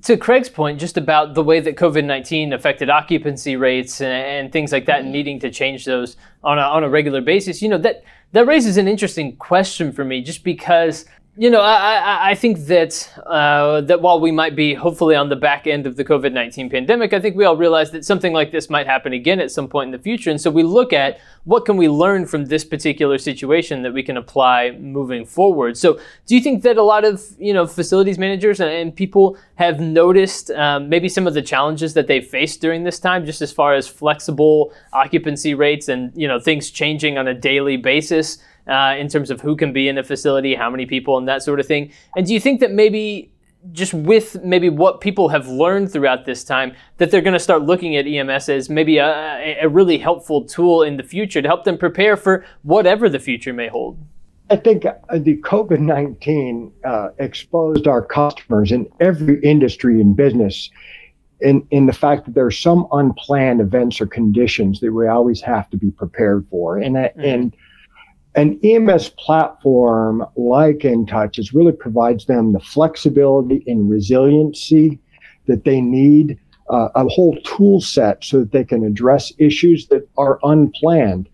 to 0.04 0.18
Craig's 0.18 0.50
point, 0.50 0.80
just 0.80 0.98
about 0.98 1.34
the 1.34 1.44
way 1.44 1.60
that 1.60 1.76
COVID 1.76 2.06
19 2.06 2.54
affected 2.54 2.90
occupancy 2.90 3.56
rates 3.56 4.02
and, 4.02 4.12
and, 4.12 4.52
things 4.52 4.72
like 4.72 4.86
that, 4.86 5.02
and 5.02 5.12
needing 5.12 5.40
to 5.40 5.50
change 5.50 5.86
those 5.86 6.18
on 6.44 6.60
a, 6.60 6.62
on 6.62 6.84
a 6.84 6.90
regular 6.90 7.22
basis, 7.22 7.62
you 7.62 7.70
know, 7.70 7.78
that, 7.80 8.04
that 8.32 8.46
raises 8.46 8.78
an 8.78 8.88
interesting 8.88 9.36
question 9.38 9.92
for 9.92 10.06
me, 10.06 10.22
just 10.22 10.44
because 10.44 11.06
you 11.39 11.50
know, 11.50 11.62
I, 11.62 12.31
I 12.31 12.36
think 12.36 12.65
that 12.65 13.10
uh, 13.25 13.79
that 13.81 14.01
while 14.01 14.19
we 14.19 14.29
might 14.29 14.58
be 14.58 14.74
hopefully 14.74 15.15
on 15.15 15.29
the 15.29 15.38
back 15.38 15.67
end 15.67 15.88
of 15.88 15.96
the 15.96 16.03
COVID 16.03 16.34
nineteen 16.34 16.69
pandemic, 16.69 17.13
I 17.13 17.22
think 17.22 17.38
we 17.38 17.46
all 17.46 17.55
realize 17.55 17.91
that 17.91 18.03
something 18.03 18.34
like 18.34 18.51
this 18.51 18.69
might 18.69 18.88
happen 18.88 19.13
again 19.13 19.39
at 19.39 19.50
some 19.50 19.69
point 19.69 19.88
in 19.88 19.91
the 19.93 20.03
future, 20.03 20.29
and 20.29 20.41
so 20.41 20.51
we 20.51 20.63
look 20.63 20.91
at 20.91 21.22
what 21.46 21.63
can 21.63 21.77
we 21.77 21.88
learn 21.88 22.25
from 22.25 22.48
this 22.48 22.65
particular 22.65 23.17
situation 23.17 23.84
that 23.84 23.93
we 23.93 24.03
can 24.03 24.17
apply 24.17 24.72
moving 24.72 25.25
forward. 25.25 25.77
So, 25.77 25.98
do 26.25 26.36
you 26.36 26.41
think 26.41 26.62
that 26.63 26.75
a 26.75 26.84
lot 26.84 27.05
of 27.05 27.24
you 27.39 27.53
know 27.53 27.65
facilities 27.65 28.17
managers 28.17 28.60
and, 28.60 28.69
and 28.69 28.93
people 28.93 29.38
have 29.55 29.79
noticed 29.79 30.51
um, 30.51 30.89
maybe 30.89 31.08
some 31.08 31.25
of 31.25 31.36
the 31.36 31.41
challenges 31.41 31.93
that 31.93 32.08
they 32.08 32.19
faced 32.19 32.60
during 32.60 32.84
this 32.84 33.00
time, 33.00 33.25
just 33.25 33.41
as 33.41 33.50
far 33.50 33.75
as 33.75 33.88
flexible 33.88 34.74
occupancy 34.91 35.53
rates 35.53 35.88
and 35.88 36.12
you 36.17 36.27
know 36.27 36.38
things 36.38 36.69
changing 36.69 37.17
on 37.17 37.29
a 37.29 37.34
daily 37.34 37.77
basis? 37.77 38.39
Uh, 38.70 38.96
in 38.98 39.08
terms 39.08 39.32
of 39.32 39.42
who 39.42 39.56
can 39.56 39.74
be 39.74 39.88
in 39.88 39.98
a 39.98 40.04
facility, 40.04 40.56
how 40.56 40.70
many 40.70 40.86
people, 40.86 41.18
and 41.18 41.28
that 41.28 41.44
sort 41.44 41.60
of 41.60 41.66
thing. 41.66 41.92
And 42.16 42.26
do 42.26 42.34
you 42.34 42.40
think 42.40 42.60
that 42.60 42.72
maybe 42.72 43.32
just 43.72 43.94
with 43.94 44.42
maybe 44.44 44.70
what 44.70 45.02
people 45.02 45.30
have 45.30 45.48
learned 45.48 45.92
throughout 45.92 46.26
this 46.26 46.44
time, 46.44 46.74
that 46.98 47.12
they're 47.12 47.22
going 47.22 47.34
to 47.34 47.40
start 47.40 47.64
looking 47.64 47.96
at 47.98 48.08
EMS 48.08 48.48
as 48.48 48.70
maybe 48.70 48.98
a, 48.98 49.58
a 49.62 49.68
really 49.68 49.98
helpful 49.98 50.46
tool 50.46 50.84
in 50.84 50.98
the 50.98 51.04
future 51.04 51.42
to 51.42 51.48
help 51.48 51.66
them 51.66 51.78
prepare 51.78 52.16
for 52.16 52.46
whatever 52.64 53.10
the 53.10 53.20
future 53.20 53.52
may 53.52 53.68
hold? 53.68 53.98
I 54.50 54.56
think 54.56 54.86
uh, 54.86 54.94
the 55.12 55.38
COVID 55.38 55.80
19 55.80 56.72
uh, 56.84 57.10
exposed 57.20 57.88
our 57.88 58.02
customers 58.02 58.72
in 58.72 58.88
every 59.00 59.40
industry 59.42 60.02
and 60.02 60.16
business 60.16 60.72
in, 61.42 61.66
in 61.72 61.86
the 61.86 61.94
fact 61.94 62.26
that 62.26 62.34
there 62.34 62.46
are 62.46 62.52
some 62.52 62.88
unplanned 62.92 63.62
events 63.62 64.02
or 64.02 64.08
conditions 64.08 64.80
that 64.80 64.92
we 64.92 65.08
always 65.08 65.42
have 65.42 65.70
to 65.70 65.78
be 65.78 65.92
prepared 65.92 66.48
for. 66.50 66.78
And, 66.78 66.96
mm-hmm. 66.96 67.20
and 67.20 67.56
an 68.39 68.58
EMS 68.63 69.10
platform 69.10 70.25
like 70.38 70.77
InTouch 70.77 71.38
is 71.38 71.53
really 71.53 71.74
provides 71.74 72.25
them 72.25 72.53
the 72.53 72.60
flexibility 72.62 73.65
and 73.67 73.89
resiliency 73.89 74.98
that 75.48 75.65
they 75.65 75.81
need, 75.81 76.39
uh, 76.69 76.88
a 76.96 77.05
whole 77.10 77.36
tool 77.43 77.81
set 77.81 78.24
so 78.24 78.39
that 78.39 78.53
they 78.53 78.63
can 78.63 78.86
address 78.86 79.34
issues 79.39 79.88
that 79.88 80.08
are 80.17 80.39
unplanned. 80.43 81.27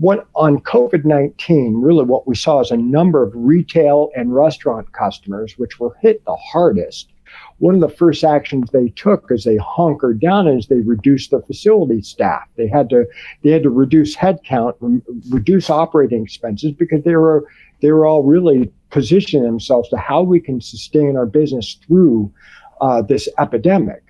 What 0.00 0.26
on 0.34 0.58
COVID 0.58 1.04
19, 1.04 1.80
really 1.80 2.04
what 2.04 2.26
we 2.26 2.34
saw 2.34 2.60
is 2.60 2.72
a 2.72 2.76
number 2.76 3.22
of 3.22 3.30
retail 3.32 4.10
and 4.16 4.34
restaurant 4.34 4.92
customers, 4.92 5.56
which 5.56 5.78
were 5.78 5.96
hit 6.02 6.24
the 6.24 6.34
hardest, 6.34 7.09
one 7.58 7.74
of 7.74 7.80
the 7.80 7.88
first 7.88 8.24
actions 8.24 8.70
they 8.70 8.88
took 8.90 9.30
as 9.30 9.44
they 9.44 9.56
hunkered 9.56 10.20
down 10.20 10.48
is 10.48 10.66
they 10.66 10.80
reduced 10.80 11.30
the 11.30 11.42
facility 11.42 12.02
staff. 12.02 12.48
They 12.56 12.68
had 12.68 12.88
to 12.90 13.06
they 13.42 13.50
had 13.50 13.62
to 13.64 13.70
reduce 13.70 14.16
headcount, 14.16 14.74
re- 14.80 15.02
reduce 15.28 15.68
operating 15.68 16.22
expenses 16.22 16.72
because 16.72 17.04
they 17.04 17.16
were 17.16 17.46
they 17.80 17.92
were 17.92 18.06
all 18.06 18.22
really 18.22 18.72
positioning 18.90 19.44
themselves 19.44 19.88
to 19.90 19.96
how 19.96 20.22
we 20.22 20.40
can 20.40 20.60
sustain 20.60 21.16
our 21.16 21.26
business 21.26 21.78
through 21.86 22.32
uh, 22.80 23.02
this 23.02 23.28
epidemic. 23.38 24.02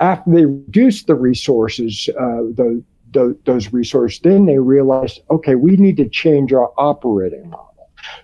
After 0.00 0.30
they 0.30 0.46
reduced 0.46 1.06
the 1.06 1.14
resources, 1.14 2.08
uh, 2.18 2.42
the, 2.54 2.82
the, 3.12 3.38
those 3.44 3.72
resources, 3.72 4.20
then 4.20 4.46
they 4.46 4.58
realized, 4.58 5.20
okay, 5.30 5.54
we 5.54 5.76
need 5.76 5.96
to 5.98 6.08
change 6.08 6.52
our 6.52 6.72
operating 6.76 7.50
model. 7.50 7.71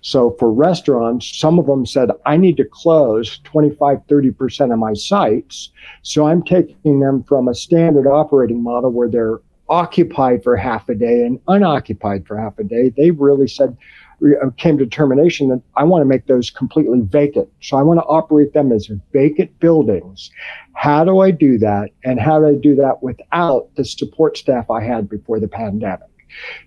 So 0.01 0.37
for 0.39 0.53
restaurants, 0.53 1.39
some 1.39 1.59
of 1.59 1.67
them 1.67 1.87
said, 1.87 2.11
I 2.27 2.37
need 2.37 2.57
to 2.59 2.65
close 2.65 3.39
25, 3.45 3.99
30% 4.07 4.73
of 4.73 4.79
my 4.79 4.95
sites. 4.95 5.71
So 6.03 6.27
I'm 6.27 6.43
taking 6.43 7.01
them 7.01 7.23
from 7.25 7.49
a 7.49 7.55
standard 7.55 8.07
operating 8.07 8.63
model 8.63 8.91
where 8.91 9.09
they're 9.09 9.41
occupied 9.69 10.43
for 10.43 10.57
half 10.57 10.89
a 10.89 10.95
day 10.95 11.23
and 11.23 11.41
unoccupied 11.49 12.27
for 12.27 12.39
half 12.39 12.59
a 12.59 12.65
day. 12.65 12.91
They 12.97 13.11
really 13.11 13.49
said, 13.49 13.77
uh, 14.21 14.51
came 14.57 14.79
to 14.79 14.85
determination 14.85 15.49
that 15.49 15.63
I 15.77 15.85
want 15.85 16.03
to 16.03 16.07
make 16.07 16.27
those 16.27 16.51
completely 16.51 17.01
vacant. 17.03 17.49
So 17.61 17.77
I 17.77 17.83
want 17.83 18.01
to 18.01 18.05
operate 18.05 18.53
them 18.53 18.73
as 18.73 18.91
vacant 19.13 19.59
buildings. 19.61 20.31
How 20.73 21.05
do 21.05 21.21
I 21.21 21.31
do 21.31 21.59
that? 21.59 21.91
And 22.03 22.19
how 22.19 22.41
do 22.41 22.49
I 22.49 22.55
do 22.55 22.75
that 22.77 23.03
without 23.03 23.69
the 23.77 23.85
support 23.85 24.37
staff 24.37 24.71
I 24.71 24.83
had 24.83 25.09
before 25.09 25.39
the 25.39 25.49
pandemic? 25.49 26.09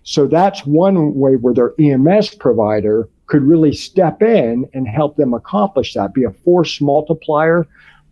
So 0.04 0.28
that's 0.28 0.66
one 0.66 1.16
way 1.16 1.36
where 1.36 1.54
their 1.54 1.74
EMS 1.80 2.36
provider 2.36 3.10
could 3.28 3.44
really 3.44 3.74
step 3.74 4.22
in 4.22 4.70
and 4.74 4.88
help 4.88 5.16
them 5.16 5.34
accomplish 5.34 5.94
that, 5.94 6.14
be 6.14 6.24
a 6.24 6.32
force 6.32 6.82
multiplier 6.82 7.66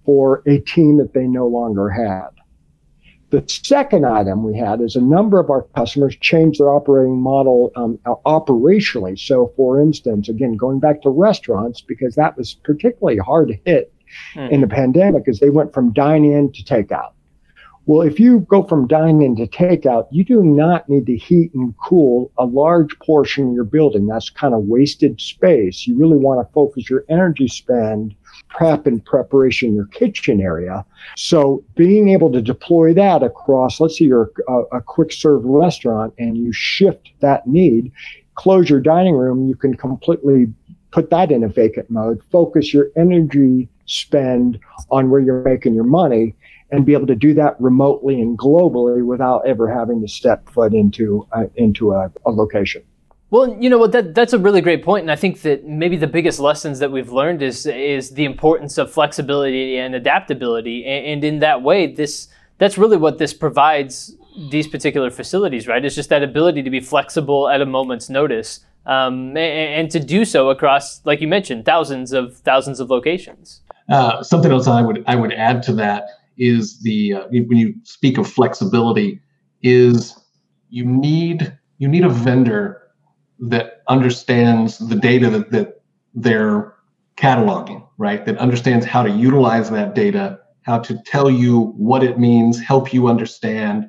for 0.05 0.41
a 0.45 0.59
team 0.59 0.97
that 0.97 1.13
they 1.13 1.27
no 1.27 1.45
longer 1.47 1.89
had. 1.89 2.29
The 3.31 3.43
second 3.47 4.05
item 4.05 4.43
we 4.43 4.57
had 4.57 4.81
is 4.81 4.95
a 4.95 5.01
number 5.01 5.39
of 5.39 5.51
our 5.51 5.63
customers 5.75 6.15
changed 6.19 6.59
their 6.59 6.71
operating 6.71 7.21
model 7.21 7.71
um, 7.75 7.99
operationally. 8.25 9.19
So, 9.19 9.53
for 9.55 9.79
instance, 9.79 10.29
again, 10.29 10.55
going 10.55 10.79
back 10.79 11.03
to 11.03 11.09
restaurants, 11.09 11.81
because 11.81 12.15
that 12.15 12.35
was 12.37 12.55
particularly 12.55 13.19
hard 13.19 13.59
hit 13.65 13.93
mm. 14.33 14.49
in 14.49 14.61
the 14.61 14.67
pandemic, 14.67 15.27
as 15.27 15.39
they 15.39 15.51
went 15.51 15.73
from 15.73 15.93
dine 15.93 16.25
in 16.25 16.51
to 16.53 16.63
takeout. 16.63 17.11
Well, 17.89 18.07
if 18.07 18.19
you 18.19 18.41
go 18.41 18.61
from 18.61 18.85
dine-in 18.85 19.37
to 19.37 19.47
takeout, 19.47 20.09
you 20.11 20.23
do 20.23 20.43
not 20.43 20.87
need 20.87 21.07
to 21.07 21.17
heat 21.17 21.51
and 21.55 21.75
cool 21.79 22.31
a 22.37 22.45
large 22.45 22.95
portion 22.99 23.47
of 23.47 23.55
your 23.55 23.63
building. 23.63 24.05
That's 24.05 24.29
kind 24.29 24.53
of 24.53 24.65
wasted 24.65 25.19
space. 25.19 25.87
You 25.87 25.97
really 25.97 26.15
want 26.15 26.39
to 26.47 26.53
focus 26.53 26.87
your 26.87 27.03
energy 27.09 27.47
spend 27.47 28.13
prep 28.47 28.85
and 28.85 29.03
preparation 29.03 29.73
your 29.73 29.87
kitchen 29.87 30.39
area. 30.39 30.85
So 31.17 31.63
being 31.75 32.09
able 32.09 32.31
to 32.33 32.43
deploy 32.43 32.93
that 32.93 33.23
across, 33.23 33.79
let's 33.79 33.97
say 33.97 34.05
you're 34.05 34.29
a, 34.47 34.59
a 34.71 34.81
quick 34.81 35.11
serve 35.11 35.43
restaurant 35.43 36.13
and 36.19 36.37
you 36.37 36.53
shift 36.53 37.09
that 37.21 37.47
need, 37.47 37.91
close 38.35 38.69
your 38.69 38.81
dining 38.81 39.15
room, 39.15 39.47
you 39.47 39.55
can 39.55 39.75
completely 39.75 40.45
put 40.91 41.09
that 41.09 41.31
in 41.31 41.43
a 41.43 41.49
vacant 41.49 41.89
mode, 41.89 42.21
focus 42.31 42.71
your 42.71 42.89
energy 42.95 43.67
spend 43.87 44.59
on 44.91 45.09
where 45.09 45.19
you're 45.19 45.41
making 45.41 45.73
your 45.73 45.83
money 45.83 46.35
and 46.71 46.85
be 46.85 46.93
able 46.93 47.07
to 47.07 47.15
do 47.15 47.33
that 47.33 47.59
remotely 47.59 48.21
and 48.21 48.37
globally 48.37 49.03
without 49.03 49.47
ever 49.47 49.69
having 49.71 50.01
to 50.01 50.07
step 50.07 50.47
foot 50.49 50.73
into 50.73 51.27
uh, 51.31 51.45
into 51.55 51.91
a, 51.93 52.11
a 52.25 52.31
location. 52.31 52.83
Well, 53.31 53.55
you 53.59 53.69
know 53.69 53.77
what 53.77 53.91
that 53.91 54.15
that's 54.15 54.33
a 54.33 54.39
really 54.39 54.61
great 54.61 54.83
point, 54.83 55.03
and 55.03 55.11
I 55.11 55.15
think 55.15 55.41
that 55.41 55.65
maybe 55.65 55.97
the 55.97 56.07
biggest 56.07 56.39
lessons 56.39 56.79
that 56.79 56.91
we've 56.91 57.11
learned 57.11 57.41
is 57.43 57.65
is 57.65 58.11
the 58.11 58.25
importance 58.25 58.77
of 58.77 58.91
flexibility 58.91 59.77
and 59.77 59.93
adaptability, 59.93 60.85
and, 60.85 61.05
and 61.05 61.23
in 61.23 61.39
that 61.39 61.61
way, 61.61 61.87
this 61.87 62.27
that's 62.57 62.77
really 62.77 62.97
what 62.97 63.19
this 63.19 63.33
provides 63.33 64.15
these 64.49 64.67
particular 64.67 65.09
facilities, 65.11 65.67
right? 65.67 65.83
It's 65.83 65.95
just 65.95 66.09
that 66.09 66.23
ability 66.23 66.63
to 66.63 66.69
be 66.69 66.79
flexible 66.79 67.49
at 67.49 67.61
a 67.61 67.65
moment's 67.65 68.09
notice, 68.09 68.61
um, 68.85 69.29
and, 69.29 69.37
and, 69.37 69.91
to 69.91 69.99
do 69.99 70.25
so 70.25 70.49
across, 70.49 71.05
like 71.05 71.21
you 71.21 71.27
mentioned, 71.27 71.65
thousands 71.65 72.13
of 72.13 72.37
thousands 72.37 72.79
of 72.79 72.89
locations. 72.89 73.61
Uh, 73.89 74.23
something 74.23 74.51
else 74.51 74.67
I 74.67 74.81
would 74.81 75.03
I 75.05 75.15
would 75.15 75.33
add 75.33 75.61
to 75.63 75.73
that 75.73 76.05
is 76.39 76.81
the 76.81 77.13
uh, 77.13 77.27
when 77.29 77.57
you 77.57 77.73
speak 77.83 78.17
of 78.17 78.27
flexibility 78.27 79.21
is 79.61 80.17
you 80.69 80.85
need 80.85 81.55
you 81.77 81.87
need 81.87 82.03
a 82.03 82.09
vendor 82.09 82.81
that 83.39 83.81
understands 83.87 84.79
the 84.79 84.95
data 84.95 85.29
that, 85.29 85.51
that 85.51 85.81
they're 86.13 86.73
cataloging 87.15 87.85
right? 87.99 88.25
That 88.25 88.37
understands 88.37 88.85
how 88.85 89.03
to 89.03 89.11
utilize 89.11 89.69
that 89.69 89.93
data 89.93 90.39
how 90.63 90.79
to 90.79 90.97
tell 91.05 91.29
you 91.29 91.73
what 91.77 92.03
it 92.03 92.19
means 92.19 92.59
help 92.59 92.93
you 92.93 93.07
understand. 93.07 93.87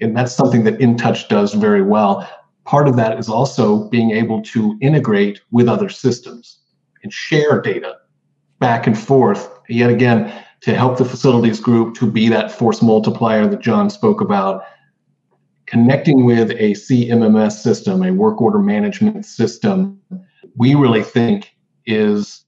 And 0.00 0.16
that's 0.16 0.34
something 0.34 0.64
that 0.64 0.78
intouch 0.78 1.28
does 1.28 1.54
very 1.54 1.82
well. 1.82 2.28
Part 2.64 2.86
of 2.86 2.96
that 2.96 3.18
is 3.18 3.28
also 3.28 3.88
being 3.88 4.10
able 4.10 4.42
to 4.42 4.76
integrate 4.80 5.40
with 5.50 5.68
other 5.68 5.88
systems 5.88 6.60
and 7.02 7.12
share 7.12 7.60
data 7.62 7.96
back 8.58 8.86
and 8.86 8.98
forth. 8.98 9.48
Yet 9.68 9.90
again 9.90 10.32
to 10.60 10.74
help 10.74 10.98
the 10.98 11.04
facilities 11.04 11.60
group 11.60 11.94
to 11.96 12.10
be 12.10 12.28
that 12.28 12.50
force 12.50 12.82
multiplier 12.82 13.46
that 13.46 13.60
John 13.60 13.90
spoke 13.90 14.20
about, 14.20 14.64
connecting 15.66 16.24
with 16.24 16.50
a 16.52 16.72
CMMS 16.72 17.52
system, 17.52 18.02
a 18.02 18.12
work 18.12 18.40
order 18.40 18.58
management 18.58 19.24
system, 19.24 20.00
we 20.56 20.74
really 20.74 21.02
think 21.02 21.54
is, 21.86 22.44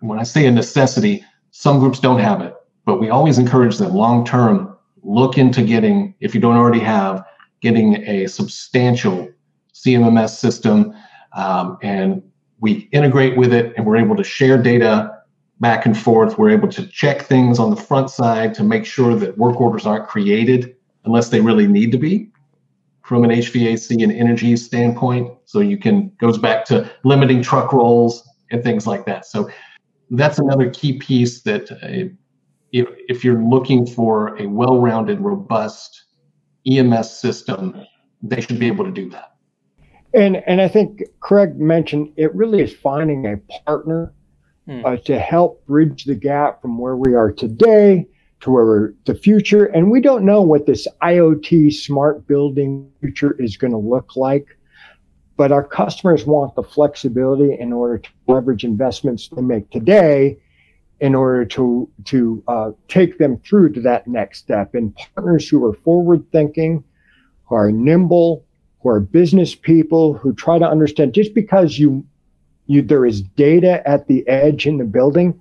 when 0.00 0.18
I 0.18 0.24
say 0.24 0.46
a 0.46 0.50
necessity, 0.50 1.24
some 1.50 1.78
groups 1.78 2.00
don't 2.00 2.20
have 2.20 2.40
it, 2.40 2.54
but 2.84 3.00
we 3.00 3.10
always 3.10 3.38
encourage 3.38 3.78
them 3.78 3.94
long 3.94 4.24
term, 4.24 4.76
look 5.02 5.38
into 5.38 5.62
getting, 5.62 6.14
if 6.20 6.34
you 6.34 6.40
don't 6.40 6.56
already 6.56 6.80
have, 6.80 7.24
getting 7.60 7.96
a 8.06 8.26
substantial 8.26 9.28
CMMS 9.72 10.30
system. 10.30 10.94
Um, 11.32 11.78
and 11.82 12.22
we 12.60 12.88
integrate 12.92 13.36
with 13.36 13.52
it 13.52 13.72
and 13.76 13.86
we're 13.86 13.96
able 13.96 14.16
to 14.16 14.24
share 14.24 14.60
data 14.60 15.17
back 15.60 15.86
and 15.86 15.96
forth. 15.96 16.38
We're 16.38 16.50
able 16.50 16.68
to 16.68 16.86
check 16.86 17.22
things 17.22 17.58
on 17.58 17.70
the 17.70 17.76
front 17.76 18.10
side 18.10 18.54
to 18.54 18.64
make 18.64 18.84
sure 18.84 19.14
that 19.16 19.36
work 19.36 19.60
orders 19.60 19.86
aren't 19.86 20.08
created 20.08 20.76
unless 21.04 21.28
they 21.28 21.40
really 21.40 21.66
need 21.66 21.92
to 21.92 21.98
be 21.98 22.30
from 23.02 23.24
an 23.24 23.30
HVAC 23.30 24.02
and 24.02 24.12
energy 24.12 24.56
standpoint. 24.56 25.32
So 25.46 25.60
you 25.60 25.78
can 25.78 26.12
goes 26.20 26.38
back 26.38 26.64
to 26.66 26.90
limiting 27.04 27.42
truck 27.42 27.72
rolls 27.72 28.28
and 28.50 28.62
things 28.62 28.86
like 28.86 29.06
that. 29.06 29.26
So 29.26 29.48
that's 30.10 30.38
another 30.38 30.70
key 30.70 30.98
piece 30.98 31.42
that 31.42 31.70
uh, 31.72 32.14
if, 32.72 32.86
if 33.08 33.24
you're 33.24 33.42
looking 33.42 33.86
for 33.86 34.36
a 34.36 34.46
well-rounded, 34.46 35.20
robust 35.20 36.04
EMS 36.66 37.18
system, 37.18 37.82
they 38.22 38.40
should 38.40 38.58
be 38.58 38.66
able 38.66 38.84
to 38.84 38.90
do 38.90 39.08
that. 39.10 39.34
And 40.14 40.36
and 40.46 40.60
I 40.60 40.68
think 40.68 41.02
Craig 41.20 41.58
mentioned 41.58 42.12
it 42.16 42.34
really 42.34 42.62
is 42.62 42.74
finding 42.74 43.26
a 43.26 43.36
partner 43.64 44.14
hmm. 44.68 44.84
uh, 44.84 44.96
to 44.96 45.18
help 45.18 45.64
bridge 45.66 46.04
the 46.04 46.14
gap 46.14 46.60
from 46.60 46.78
where 46.78 46.96
we 46.96 47.14
are 47.14 47.32
today 47.32 48.06
to 48.40 48.50
where 48.50 48.94
the 49.04 49.14
future. 49.14 49.66
And 49.66 49.90
we 49.90 50.00
don't 50.00 50.24
know 50.24 50.42
what 50.42 50.66
this 50.66 50.86
IoT 51.02 51.72
smart 51.72 52.26
building 52.26 52.90
future 53.00 53.34
is 53.40 53.56
going 53.56 53.72
to 53.72 53.78
look 53.78 54.16
like. 54.16 54.46
But 55.36 55.52
our 55.52 55.64
customers 55.64 56.26
want 56.26 56.54
the 56.56 56.62
flexibility 56.62 57.56
in 57.58 57.72
order 57.72 57.98
to 57.98 58.10
leverage 58.26 58.64
investments 58.64 59.28
they 59.28 59.42
make 59.42 59.70
today 59.70 60.38
in 61.00 61.14
order 61.14 61.44
to 61.44 61.88
to 62.06 62.42
uh, 62.48 62.70
take 62.88 63.18
them 63.18 63.38
through 63.38 63.72
to 63.72 63.80
that 63.82 64.08
next 64.08 64.40
step. 64.40 64.74
And 64.74 64.96
partners 65.14 65.48
who 65.48 65.64
are 65.64 65.74
forward 65.74 66.24
thinking, 66.32 66.82
who 67.44 67.54
are 67.54 67.70
nimble, 67.70 68.44
who 68.82 68.88
are 68.88 69.00
business 69.00 69.54
people, 69.54 70.14
who 70.14 70.34
try 70.34 70.58
to 70.58 70.68
understand 70.68 71.14
just 71.14 71.34
because 71.34 71.78
you 71.78 72.04
you 72.68 72.82
there 72.82 73.04
is 73.04 73.22
data 73.22 73.86
at 73.88 74.06
the 74.06 74.26
edge 74.28 74.66
in 74.66 74.78
the 74.78 74.84
building 74.84 75.38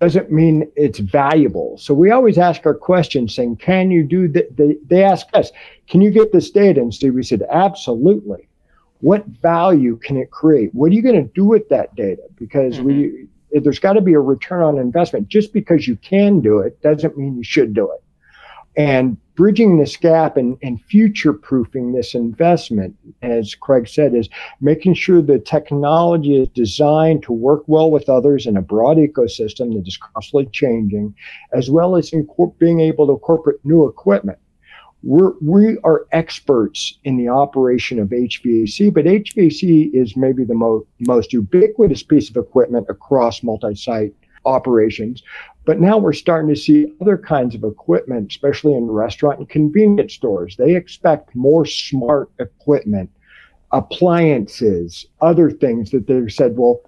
doesn't 0.00 0.30
mean 0.30 0.70
it's 0.76 0.98
valuable. 0.98 1.76
So 1.78 1.94
we 1.94 2.10
always 2.10 2.38
ask 2.38 2.64
our 2.66 2.74
questions 2.74 3.34
saying, 3.34 3.56
can 3.56 3.90
you 3.90 4.02
do 4.02 4.28
that? 4.28 4.56
They, 4.56 4.76
they 4.86 5.04
ask 5.04 5.26
us, 5.34 5.50
can 5.88 6.00
you 6.00 6.10
get 6.10 6.32
this 6.32 6.50
data? 6.50 6.80
And 6.80 6.94
Steve, 6.94 7.14
we 7.14 7.22
said, 7.22 7.42
absolutely. 7.50 8.48
What 9.00 9.26
value 9.26 9.96
can 9.96 10.16
it 10.16 10.30
create? 10.30 10.74
What 10.74 10.90
are 10.90 10.94
you 10.94 11.02
going 11.02 11.22
to 11.22 11.32
do 11.34 11.44
with 11.44 11.68
that 11.68 11.94
data? 11.94 12.22
Because 12.36 12.76
mm-hmm. 12.76 12.86
we 12.86 13.28
there's 13.60 13.78
got 13.78 13.92
to 13.92 14.00
be 14.00 14.14
a 14.14 14.20
return 14.20 14.62
on 14.62 14.78
investment. 14.78 15.28
Just 15.28 15.52
because 15.52 15.86
you 15.86 15.96
can 15.96 16.40
do 16.40 16.58
it 16.58 16.80
doesn't 16.82 17.16
mean 17.16 17.36
you 17.36 17.44
should 17.44 17.72
do 17.72 17.90
it. 17.92 18.02
And 18.76 19.16
bridging 19.34 19.78
this 19.78 19.96
gap 19.96 20.36
and, 20.36 20.56
and 20.62 20.82
future 20.82 21.32
proofing 21.32 21.92
this 21.92 22.14
investment, 22.14 22.96
as 23.22 23.54
Craig 23.54 23.88
said, 23.88 24.14
is 24.14 24.28
making 24.60 24.94
sure 24.94 25.20
the 25.20 25.38
technology 25.38 26.40
is 26.40 26.48
designed 26.48 27.22
to 27.24 27.32
work 27.32 27.64
well 27.66 27.90
with 27.90 28.08
others 28.08 28.46
in 28.46 28.56
a 28.56 28.62
broad 28.62 28.96
ecosystem 28.96 29.74
that 29.74 29.86
is 29.86 29.96
constantly 29.96 30.46
changing, 30.52 31.14
as 31.52 31.70
well 31.70 31.96
as 31.96 32.12
being 32.58 32.80
able 32.80 33.06
to 33.06 33.12
incorporate 33.14 33.58
new 33.64 33.86
equipment. 33.86 34.38
We're, 35.02 35.32
we 35.42 35.76
are 35.84 36.06
experts 36.12 36.98
in 37.04 37.18
the 37.18 37.28
operation 37.28 37.98
of 37.98 38.08
HVAC, 38.08 38.94
but 38.94 39.04
HVAC 39.04 39.90
is 39.92 40.16
maybe 40.16 40.44
the 40.44 40.54
mo- 40.54 40.86
most 41.00 41.32
ubiquitous 41.32 42.02
piece 42.02 42.30
of 42.30 42.36
equipment 42.36 42.86
across 42.88 43.42
multi 43.42 43.74
site 43.74 44.14
operations. 44.44 45.22
But 45.64 45.80
now 45.80 45.96
we're 45.96 46.12
starting 46.12 46.54
to 46.54 46.60
see 46.60 46.92
other 47.00 47.16
kinds 47.16 47.54
of 47.54 47.64
equipment, 47.64 48.30
especially 48.30 48.74
in 48.74 48.90
restaurant 48.90 49.38
and 49.38 49.48
convenience 49.48 50.14
stores. 50.14 50.56
They 50.56 50.76
expect 50.76 51.34
more 51.34 51.64
smart 51.64 52.30
equipment, 52.38 53.10
appliances, 53.72 55.06
other 55.20 55.50
things 55.50 55.90
that 55.90 56.06
they've 56.06 56.32
said, 56.32 56.56
well, 56.56 56.80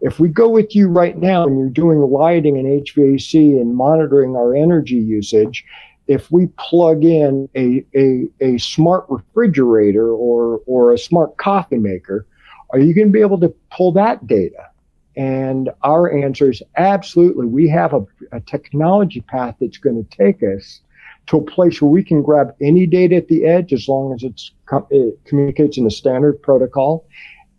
if 0.00 0.20
we 0.20 0.28
go 0.28 0.48
with 0.48 0.76
you 0.76 0.88
right 0.88 1.16
now 1.16 1.46
and 1.46 1.58
you're 1.58 1.68
doing 1.68 1.98
lighting 2.00 2.56
and 2.56 2.66
HVAC 2.66 3.60
and 3.60 3.74
monitoring 3.74 4.36
our 4.36 4.54
energy 4.54 4.96
usage, 4.96 5.64
if 6.06 6.30
we 6.30 6.46
plug 6.58 7.04
in 7.04 7.48
a, 7.54 7.84
a, 7.94 8.28
a 8.40 8.58
smart 8.58 9.06
refrigerator 9.08 10.10
or, 10.10 10.60
or 10.66 10.92
a 10.92 10.98
smart 10.98 11.36
coffee 11.36 11.76
maker, 11.78 12.26
are 12.70 12.78
you 12.78 12.94
going 12.94 13.08
to 13.08 13.12
be 13.12 13.20
able 13.20 13.40
to 13.40 13.52
pull 13.70 13.92
that 13.92 14.26
data? 14.26 14.68
And 15.18 15.70
our 15.82 16.16
answer 16.16 16.48
is 16.48 16.62
absolutely. 16.76 17.46
We 17.46 17.68
have 17.70 17.92
a, 17.92 18.06
a 18.30 18.40
technology 18.40 19.20
path 19.20 19.56
that's 19.60 19.76
going 19.76 20.02
to 20.02 20.16
take 20.16 20.44
us 20.44 20.80
to 21.26 21.38
a 21.38 21.42
place 21.42 21.82
where 21.82 21.90
we 21.90 22.04
can 22.04 22.22
grab 22.22 22.54
any 22.60 22.86
data 22.86 23.16
at 23.16 23.26
the 23.26 23.44
edge 23.44 23.72
as 23.72 23.88
long 23.88 24.14
as 24.14 24.22
it's 24.22 24.52
it 24.90 25.18
communicates 25.24 25.76
in 25.76 25.86
a 25.86 25.90
standard 25.90 26.40
protocol 26.40 27.04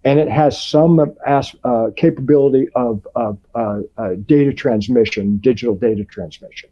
and 0.06 0.20
it 0.20 0.30
has 0.30 0.60
some 0.62 1.00
uh, 1.00 1.90
capability 1.98 2.70
of, 2.76 3.06
of 3.16 3.38
uh, 3.54 3.82
uh, 3.98 4.14
data 4.26 4.54
transmission, 4.54 5.38
digital 5.38 5.76
data 5.76 6.06
transmission 6.06 6.70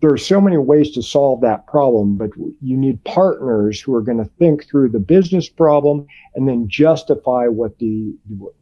there 0.00 0.12
are 0.12 0.18
so 0.18 0.40
many 0.40 0.56
ways 0.56 0.92
to 0.92 1.02
solve 1.02 1.40
that 1.40 1.66
problem, 1.66 2.16
but 2.16 2.30
you 2.36 2.76
need 2.76 3.02
partners 3.04 3.80
who 3.80 3.94
are 3.94 4.00
going 4.00 4.18
to 4.18 4.30
think 4.38 4.68
through 4.68 4.90
the 4.90 5.00
business 5.00 5.48
problem 5.48 6.06
and 6.34 6.48
then 6.48 6.68
justify 6.68 7.46
what 7.46 7.78
the 7.78 8.14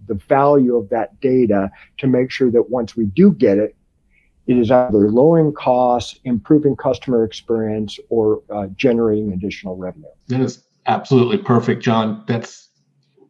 the 0.07 0.15
value 0.15 0.77
of 0.77 0.89
that 0.89 1.21
data 1.21 1.71
to 1.99 2.07
make 2.07 2.31
sure 2.31 2.51
that 2.51 2.71
once 2.71 2.97
we 2.97 3.05
do 3.05 3.33
get 3.33 3.59
it, 3.59 3.77
it 4.47 4.57
is 4.57 4.71
either 4.71 5.11
lowering 5.11 5.53
costs, 5.53 6.19
improving 6.25 6.75
customer 6.75 7.25
experience, 7.25 7.99
or 8.09 8.43
uh, 8.51 8.69
generating 8.77 9.33
additional 9.33 9.77
revenue. 9.77 10.07
That 10.29 10.41
is 10.41 10.65
absolutely 10.87 11.39
perfect, 11.39 11.83
John. 11.83 12.25
That's 12.27 12.69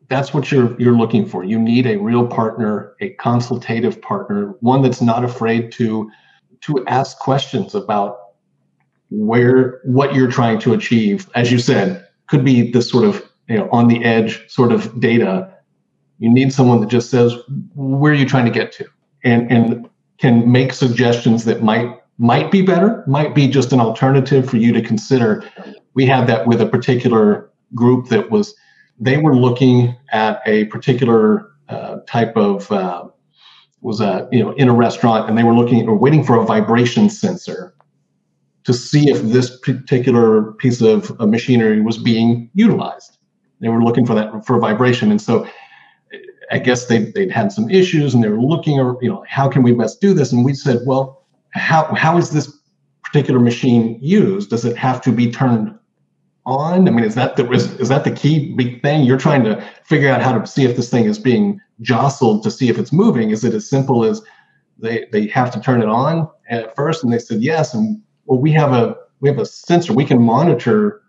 that's 0.09 0.33
what 0.33 0.53
you're 0.53 0.81
you're 0.81 0.97
looking 0.97 1.27
for. 1.27 1.43
You 1.43 1.59
need 1.59 1.87
a 1.87 1.97
real 1.97 2.25
partner, 2.25 2.95
a 3.01 3.11
consultative 3.15 4.01
partner, 4.01 4.55
one 4.61 4.83
that's 4.83 5.03
not 5.03 5.25
afraid 5.25 5.73
to 5.73 6.09
to 6.63 6.85
ask 6.87 7.19
questions 7.19 7.75
about 7.75 8.19
where 9.11 9.81
what 9.85 10.15
you're 10.15 10.31
trying 10.31 10.59
to 10.59 10.73
achieve 10.73 11.29
as 11.35 11.53
you 11.53 11.59
said 11.59 12.07
could 12.27 12.45
be 12.45 12.71
this 12.73 12.91
sort 12.91 13.05
of 13.05 13.23
you 13.49 13.57
know 13.57 13.69
on 13.71 13.89
the 13.89 14.05
edge 14.05 14.49
sort 14.51 14.73
of 14.73 14.99
data. 15.01 15.53
You 16.19 16.31
need 16.31 16.53
someone 16.53 16.81
that 16.81 16.89
just 16.89 17.11
says 17.11 17.35
where 17.75 18.13
are 18.13 18.17
you 18.17 18.27
trying 18.27 18.47
to 18.47 18.51
get 18.51 18.73
to? 18.73 18.87
And 19.25 19.51
and 19.51 19.89
can 20.19 20.51
make 20.51 20.73
suggestions 20.73 21.45
that 21.45 21.63
might 21.63 22.01
might 22.19 22.51
be 22.51 22.63
better 22.63 23.05
might 23.07 23.35
be 23.35 23.47
just 23.49 23.73
an 23.73 23.81
alternative 23.81 24.49
for 24.49 24.57
you 24.57 24.73
to 24.73 24.83
consider. 24.83 25.45
We 25.95 26.07
had 26.07 26.27
that 26.27 26.47
with 26.47 26.61
a 26.61 26.67
particular 26.67 27.51
group 27.75 28.09
that 28.09 28.31
was 28.31 28.55
they 28.99 29.19
were 29.19 29.37
looking 29.37 29.95
at 30.11 30.41
a 30.47 30.65
particular 30.67 31.51
uh, 31.69 31.99
type 32.07 32.37
of 32.37 32.71
uh, 32.73 33.09
was 33.87 34.01
a 34.01 34.29
you 34.33 34.43
know 34.43 34.51
in 34.55 34.69
a 34.69 34.75
restaurant 34.75 35.29
and 35.29 35.39
they 35.39 35.45
were 35.45 35.55
looking 35.55 35.89
or 35.89 35.97
waiting 35.97 36.25
for 36.25 36.37
a 36.37 36.45
vibration 36.45 37.09
sensor 37.09 37.73
to 38.65 38.75
see 38.75 39.09
if 39.09 39.23
this 39.23 39.61
particular 39.61 40.53
piece 40.55 40.81
of, 40.81 41.17
machinery 41.21 41.81
was 41.81 41.97
being 41.97 42.51
utilized. 42.53 43.17
They 43.61 43.69
were 43.69 43.85
looking 43.85 44.05
for 44.05 44.15
that 44.15 44.45
for 44.45 44.59
vibration, 44.59 45.13
and 45.13 45.23
so 45.23 45.49
I 46.51 46.59
guess 46.59 46.87
they 46.87 47.13
they'd 47.13 47.31
had 47.31 47.53
some 47.53 47.71
issues 47.71 48.13
and 48.13 48.25
they 48.25 48.29
were 48.29 48.43
looking 48.43 48.81
or 48.81 48.99
you 49.01 49.09
know 49.09 49.25
how 49.29 49.49
can 49.49 49.63
we 49.63 49.73
best 49.73 50.01
do 50.01 50.13
this? 50.13 50.33
And 50.33 50.45
we 50.45 50.53
said, 50.53 50.81
well, 50.85 51.25
how 51.53 51.95
how 51.95 52.19
is 52.19 52.31
this 52.31 52.53
particular 53.05 53.39
machine 53.39 53.99
used? 54.03 54.51
Does 54.51 54.65
it 54.65 54.77
have 54.77 55.01
to 55.03 55.13
be 55.13 55.31
turned 55.31 55.79
on? 56.47 56.89
I 56.89 56.91
mean, 56.91 57.05
is 57.05 57.15
that 57.17 57.37
the 57.37 57.51
is, 57.51 57.73
is 57.75 57.89
that 57.89 58.05
the 58.05 58.11
key 58.11 58.55
big 58.55 58.81
thing? 58.81 59.05
You're 59.05 59.19
trying 59.19 59.45
to 59.45 59.63
figure 59.85 60.09
out 60.09 60.23
how 60.23 60.39
to 60.39 60.47
see 60.47 60.65
if 60.65 60.77
this 60.77 60.89
thing 60.89 61.05
is 61.05 61.19
being 61.19 61.61
jostled 61.81 62.43
to 62.45 62.51
see 62.51 62.69
if 62.69 62.79
it's 62.79 62.93
moving. 62.93 63.31
Is 63.31 63.45
it 63.45 63.53
as 63.53 63.69
simple 63.69 64.05
as 64.05 64.23
they 64.79 65.07
they 65.13 65.27
have 65.29 65.51
to 65.53 65.61
turn 65.61 65.83
it 65.83 65.89
on 65.89 66.29
at 66.49 66.75
first? 66.75 67.05
And 67.05 67.13
they 67.13 67.19
said 67.19 67.43
yes. 67.43 67.75
And 67.75 68.01
well, 68.25 68.41
we 68.41 68.53
have 68.53 68.73
a 68.73 68.97
we 69.21 69.29
have 69.29 69.39
a 69.39 69.47
sensor. 69.47 69.93
We 69.93 70.05
can 70.05 70.23
monitor 70.23 71.03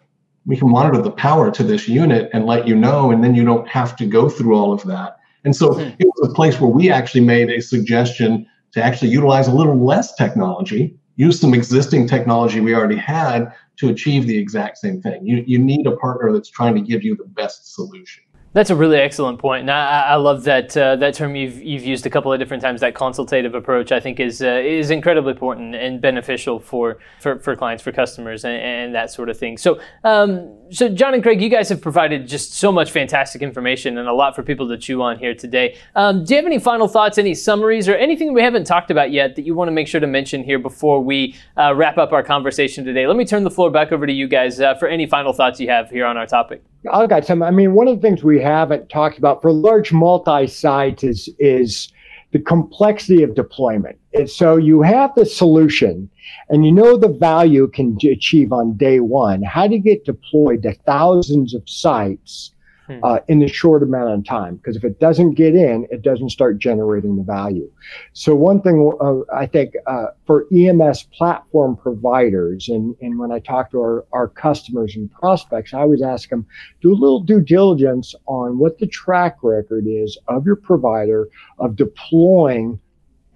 we 0.47 0.55
can 0.55 0.69
monitor 0.69 1.01
the 1.01 1.11
power 1.11 1.51
to 1.51 1.63
this 1.63 1.87
unit 1.87 2.29
and 2.33 2.45
let 2.45 2.67
you 2.67 2.75
know, 2.75 3.11
and 3.11 3.23
then 3.23 3.35
you 3.35 3.43
don't 3.43 3.67
have 3.67 3.95
to 3.97 4.05
go 4.05 4.29
through 4.29 4.55
all 4.55 4.71
of 4.71 4.83
that. 4.83 5.17
And 5.43 5.55
so 5.55 5.71
mm-hmm. 5.71 5.95
it 5.99 6.07
was 6.07 6.29
a 6.29 6.33
place 6.33 6.59
where 6.59 6.69
we 6.69 6.89
actually 6.89 7.21
made 7.21 7.49
a 7.49 7.61
suggestion 7.61 8.47
to 8.71 8.83
actually 8.83 9.09
utilize 9.09 9.47
a 9.47 9.53
little 9.53 9.77
less 9.85 10.15
technology, 10.15 10.97
use 11.17 11.39
some 11.39 11.53
existing 11.53 12.07
technology 12.07 12.61
we 12.61 12.73
already 12.73 12.95
had 12.95 13.51
to 13.75 13.89
achieve 13.89 14.25
the 14.25 14.37
exact 14.37 14.77
same 14.77 15.01
thing. 15.01 15.25
You, 15.25 15.43
you 15.45 15.59
need 15.59 15.85
a 15.85 15.97
partner 15.97 16.31
that's 16.31 16.49
trying 16.49 16.75
to 16.75 16.81
give 16.81 17.03
you 17.03 17.15
the 17.15 17.25
best 17.25 17.73
solution. 17.75 18.23
That's 18.53 18.69
a 18.69 18.75
really 18.75 18.97
excellent 18.97 19.39
point. 19.39 19.61
and 19.61 19.71
I, 19.71 20.01
I 20.01 20.15
love 20.15 20.43
that 20.45 20.75
uh, 20.75 20.95
that 20.95 21.13
term 21.13 21.35
you've 21.35 21.61
you've 21.61 21.83
used 21.83 22.05
a 22.05 22.09
couple 22.09 22.31
of 22.31 22.39
different 22.39 22.63
times. 22.63 22.81
That 22.81 22.95
consultative 22.95 23.53
approach, 23.53 23.91
I 23.91 23.99
think, 23.99 24.19
is 24.19 24.41
uh, 24.41 24.61
is 24.63 24.89
incredibly 24.89 25.31
important 25.31 25.75
and 25.75 26.01
beneficial 26.01 26.59
for 26.59 26.97
for, 27.19 27.39
for 27.39 27.55
clients, 27.55 27.83
for 27.83 27.91
customers, 27.91 28.45
and, 28.45 28.55
and 28.55 28.95
that 28.95 29.11
sort 29.11 29.29
of 29.29 29.37
thing. 29.37 29.57
So, 29.57 29.79
um, 30.03 30.57
so 30.71 30.89
John 30.89 31.13
and 31.13 31.21
Craig, 31.21 31.41
you 31.41 31.49
guys 31.49 31.69
have 31.69 31.81
provided 31.81 32.27
just 32.27 32.53
so 32.53 32.71
much 32.71 32.91
fantastic 32.91 33.41
information 33.41 33.97
and 33.97 34.07
a 34.07 34.13
lot 34.13 34.35
for 34.35 34.43
people 34.43 34.67
to 34.69 34.77
chew 34.77 35.01
on 35.01 35.19
here 35.19 35.35
today. 35.35 35.77
Um, 35.95 36.23
do 36.23 36.33
you 36.33 36.37
have 36.37 36.45
any 36.45 36.59
final 36.59 36.87
thoughts, 36.87 37.17
any 37.17 37.33
summaries, 37.33 37.87
or 37.87 37.95
anything 37.95 38.33
we 38.33 38.41
haven't 38.41 38.65
talked 38.65 38.91
about 38.91 39.11
yet 39.11 39.35
that 39.35 39.45
you 39.45 39.55
want 39.55 39.67
to 39.67 39.73
make 39.73 39.87
sure 39.87 40.01
to 40.01 40.07
mention 40.07 40.43
here 40.43 40.59
before 40.59 41.03
we 41.03 41.35
uh, 41.57 41.75
wrap 41.75 41.97
up 41.97 42.11
our 42.11 42.23
conversation 42.23 42.85
today? 42.85 43.07
Let 43.07 43.17
me 43.17 43.25
turn 43.25 43.43
the 43.43 43.51
floor 43.51 43.69
back 43.69 43.91
over 43.91 44.07
to 44.07 44.13
you 44.13 44.27
guys 44.27 44.59
uh, 44.59 44.75
for 44.75 44.87
any 44.87 45.05
final 45.05 45.33
thoughts 45.33 45.59
you 45.59 45.69
have 45.69 45.89
here 45.89 46.05
on 46.05 46.17
our 46.17 46.25
topic. 46.25 46.63
I 46.91 47.05
got 47.07 47.25
some. 47.25 47.43
I 47.43 47.51
mean, 47.51 47.73
one 47.73 47.87
of 47.87 47.95
the 47.95 48.01
things 48.01 48.23
we 48.23 48.36
haven't 48.41 48.89
talked 48.89 49.17
about 49.17 49.41
for 49.41 49.51
large 49.51 49.91
multi-sites 49.91 51.03
is 51.03 51.29
is 51.39 51.91
the 52.31 52.39
complexity 52.39 53.23
of 53.23 53.35
deployment. 53.35 53.97
And 54.13 54.29
so 54.29 54.57
you 54.57 54.81
have 54.81 55.11
the 55.15 55.25
solution 55.25 56.09
and 56.49 56.65
you 56.65 56.71
know 56.71 56.97
the 56.97 57.07
value 57.07 57.67
can 57.69 57.97
achieve 58.03 58.51
on 58.51 58.75
day 58.75 58.99
one. 58.99 59.43
How 59.43 59.67
do 59.67 59.75
you 59.75 59.81
get 59.81 60.05
deployed 60.05 60.63
to 60.63 60.73
thousands 60.73 61.53
of 61.53 61.63
sites 61.69 62.51
hmm. 62.87 62.99
uh, 63.03 63.19
in 63.27 63.43
a 63.43 63.47
short 63.47 63.83
amount 63.83 64.09
of 64.09 64.25
time. 64.25 64.55
Because 64.55 64.75
if 64.75 64.83
it 64.83 64.99
doesn't 64.99 65.33
get 65.33 65.55
in, 65.55 65.87
it 65.91 66.01
doesn't 66.01 66.29
start 66.29 66.57
generating 66.57 67.15
the 67.15 67.23
value. 67.23 67.69
So 68.13 68.33
one 68.35 68.61
thing 68.61 68.91
uh, 68.99 69.19
I 69.33 69.45
think 69.45 69.73
uh, 69.85 70.07
for 70.25 70.47
EMS 70.53 71.03
platform 71.13 71.75
providers, 71.75 72.69
and, 72.69 72.95
and 73.01 73.19
when 73.19 73.31
I 73.31 73.39
talk 73.39 73.71
to 73.71 73.79
our, 73.79 74.05
our 74.11 74.27
customers 74.27 74.95
and 74.95 75.11
prospects, 75.11 75.73
I 75.73 75.79
always 75.79 76.01
ask 76.01 76.29
them, 76.29 76.45
do 76.81 76.91
a 76.91 76.95
little 76.95 77.21
due 77.21 77.41
diligence 77.41 78.15
on 78.25 78.57
what 78.57 78.79
the 78.79 78.87
track 78.87 79.37
record 79.43 79.85
is 79.87 80.17
of 80.27 80.45
your 80.45 80.55
provider 80.55 81.29
of 81.59 81.75
deploying 81.75 82.79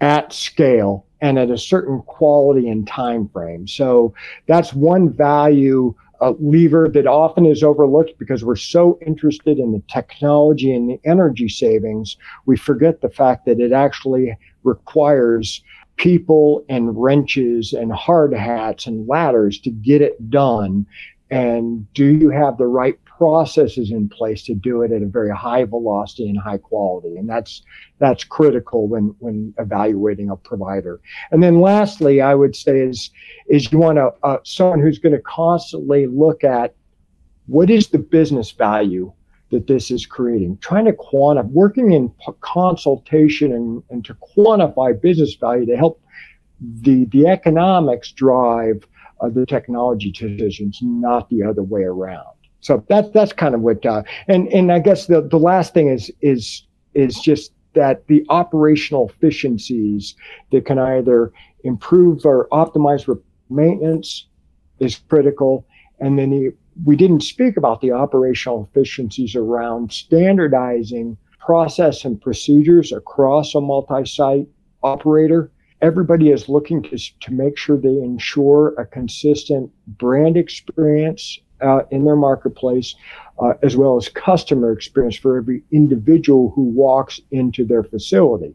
at 0.00 0.32
scale 0.32 1.06
and 1.20 1.38
at 1.38 1.50
a 1.50 1.56
certain 1.56 2.02
quality 2.02 2.68
and 2.68 2.86
time 2.86 3.28
frame. 3.28 3.66
So 3.68 4.12
that's 4.46 4.74
one 4.74 5.12
value 5.12 5.94
uh, 6.22 6.34
lever 6.38 6.88
that 6.88 7.06
often 7.06 7.44
is 7.44 7.64
overlooked 7.64 8.16
because 8.18 8.44
we're 8.44 8.54
so 8.54 8.98
interested 9.04 9.58
in 9.58 9.72
the 9.72 9.82
technology 9.88 10.72
and 10.72 10.88
the 10.88 11.00
energy 11.04 11.48
savings, 11.48 12.16
we 12.46 12.56
forget 12.56 13.00
the 13.00 13.10
fact 13.10 13.44
that 13.44 13.58
it 13.58 13.72
actually 13.72 14.36
requires 14.62 15.62
people 15.96 16.64
and 16.68 17.02
wrenches 17.02 17.72
and 17.72 17.92
hard 17.92 18.32
hats 18.32 18.86
and 18.86 19.08
ladders 19.08 19.58
to 19.58 19.70
get 19.70 20.00
it 20.00 20.30
done. 20.30 20.86
And 21.30 21.92
do 21.92 22.06
you 22.06 22.30
have 22.30 22.56
the 22.56 22.66
right 22.66 23.01
processes 23.22 23.92
in 23.92 24.08
place 24.08 24.42
to 24.42 24.52
do 24.52 24.82
it 24.82 24.90
at 24.90 25.00
a 25.00 25.06
very 25.06 25.30
high 25.30 25.62
velocity 25.62 26.28
and 26.28 26.36
high 26.36 26.58
quality. 26.58 27.16
And 27.16 27.28
that's 27.28 27.62
that's 28.00 28.24
critical 28.24 28.88
when 28.88 29.14
when 29.20 29.54
evaluating 29.58 30.28
a 30.28 30.34
provider. 30.34 31.00
And 31.30 31.40
then 31.40 31.60
lastly, 31.60 32.20
I 32.20 32.34
would 32.34 32.56
say 32.56 32.80
is 32.80 33.10
is 33.46 33.70
you 33.70 33.78
want 33.78 33.98
to 33.98 34.10
uh, 34.24 34.38
someone 34.42 34.80
who's 34.80 34.98
going 34.98 35.14
to 35.14 35.22
constantly 35.22 36.08
look 36.08 36.42
at 36.42 36.74
what 37.46 37.70
is 37.70 37.88
the 37.88 37.98
business 37.98 38.50
value 38.50 39.12
that 39.52 39.68
this 39.68 39.92
is 39.92 40.04
creating, 40.04 40.58
trying 40.58 40.86
to 40.86 40.92
quantify, 40.92 41.48
working 41.50 41.92
in 41.92 42.08
p- 42.08 42.32
consultation 42.40 43.52
and, 43.52 43.84
and 43.90 44.04
to 44.04 44.16
quantify 44.36 45.00
business 45.00 45.36
value 45.36 45.66
to 45.66 45.76
help 45.76 46.02
the 46.80 47.04
the 47.12 47.28
economics 47.28 48.10
drive 48.10 48.84
uh, 49.20 49.28
the 49.28 49.46
technology 49.46 50.10
decisions, 50.10 50.80
not 50.82 51.30
the 51.30 51.44
other 51.44 51.62
way 51.62 51.84
around. 51.84 52.41
So 52.62 52.84
that's 52.88 53.10
that's 53.10 53.32
kind 53.32 53.54
of 53.54 53.60
what, 53.60 53.84
uh, 53.84 54.04
and 54.28 54.48
and 54.48 54.72
I 54.72 54.78
guess 54.78 55.06
the 55.06 55.20
the 55.20 55.38
last 55.38 55.74
thing 55.74 55.88
is 55.88 56.10
is 56.20 56.64
is 56.94 57.18
just 57.20 57.52
that 57.74 58.06
the 58.06 58.24
operational 58.28 59.08
efficiencies 59.08 60.14
that 60.52 60.64
can 60.64 60.78
either 60.78 61.32
improve 61.64 62.24
or 62.24 62.48
optimize 62.52 63.06
maintenance 63.50 64.26
is 64.78 64.96
critical, 65.08 65.66
and 65.98 66.18
then 66.18 66.30
the, 66.30 66.54
we 66.84 66.94
didn't 66.96 67.22
speak 67.22 67.56
about 67.56 67.80
the 67.80 67.90
operational 67.90 68.68
efficiencies 68.70 69.34
around 69.34 69.92
standardizing 69.92 71.16
process 71.40 72.04
and 72.04 72.20
procedures 72.20 72.92
across 72.92 73.54
a 73.56 73.60
multi-site 73.60 74.46
operator. 74.84 75.50
Everybody 75.80 76.30
is 76.30 76.48
looking 76.48 76.80
to, 76.84 76.96
to 76.96 77.32
make 77.32 77.58
sure 77.58 77.76
they 77.76 77.88
ensure 77.88 78.68
a 78.78 78.86
consistent 78.86 79.68
brand 79.98 80.36
experience 80.36 81.40
uh, 81.62 81.82
in 81.90 82.04
their 82.04 82.16
marketplace, 82.16 82.94
uh, 83.42 83.54
as 83.62 83.76
well 83.76 83.96
as 83.96 84.08
customer 84.08 84.72
experience 84.72 85.16
for 85.16 85.36
every 85.36 85.62
individual 85.70 86.50
who 86.54 86.62
walks 86.62 87.20
into 87.30 87.64
their 87.64 87.82
facility. 87.82 88.54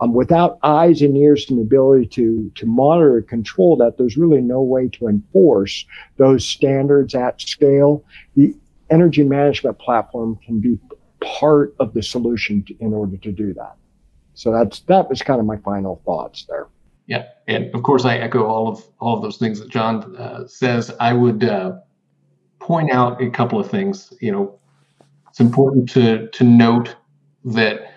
Um, 0.00 0.14
without 0.14 0.58
eyes 0.62 1.02
and 1.02 1.16
ears 1.16 1.46
and 1.48 1.58
the 1.58 1.62
ability 1.62 2.06
to, 2.06 2.50
to 2.54 2.66
monitor 2.66 3.18
and 3.18 3.28
control 3.28 3.76
that, 3.78 3.98
there's 3.98 4.16
really 4.16 4.40
no 4.40 4.62
way 4.62 4.88
to 4.88 5.08
enforce 5.08 5.84
those 6.18 6.46
standards 6.46 7.14
at 7.14 7.40
scale. 7.40 8.04
The 8.36 8.54
energy 8.90 9.24
management 9.24 9.78
platform 9.78 10.38
can 10.44 10.60
be 10.60 10.78
part 11.20 11.74
of 11.80 11.94
the 11.94 12.02
solution 12.02 12.62
to, 12.64 12.74
in 12.78 12.92
order 12.92 13.16
to 13.16 13.32
do 13.32 13.52
that. 13.54 13.76
So 14.34 14.52
that's 14.52 14.80
that 14.82 15.08
was 15.08 15.20
kind 15.20 15.40
of 15.40 15.46
my 15.46 15.56
final 15.56 16.00
thoughts 16.04 16.44
there. 16.48 16.68
Yeah, 17.08 17.24
and 17.48 17.74
of 17.74 17.82
course 17.82 18.04
I 18.04 18.18
echo 18.18 18.44
all 18.44 18.68
of 18.68 18.84
all 19.00 19.16
of 19.16 19.22
those 19.22 19.36
things 19.36 19.58
that 19.58 19.68
John 19.68 20.14
uh, 20.16 20.46
says. 20.46 20.94
I 21.00 21.12
would 21.12 21.42
uh, 21.42 21.78
point 22.68 22.92
out 22.92 23.20
a 23.20 23.30
couple 23.30 23.58
of 23.58 23.68
things. 23.68 24.12
You 24.20 24.30
know, 24.30 24.58
it's 25.28 25.40
important 25.40 25.88
to 25.90 26.28
to 26.28 26.44
note 26.44 26.94
that 27.46 27.94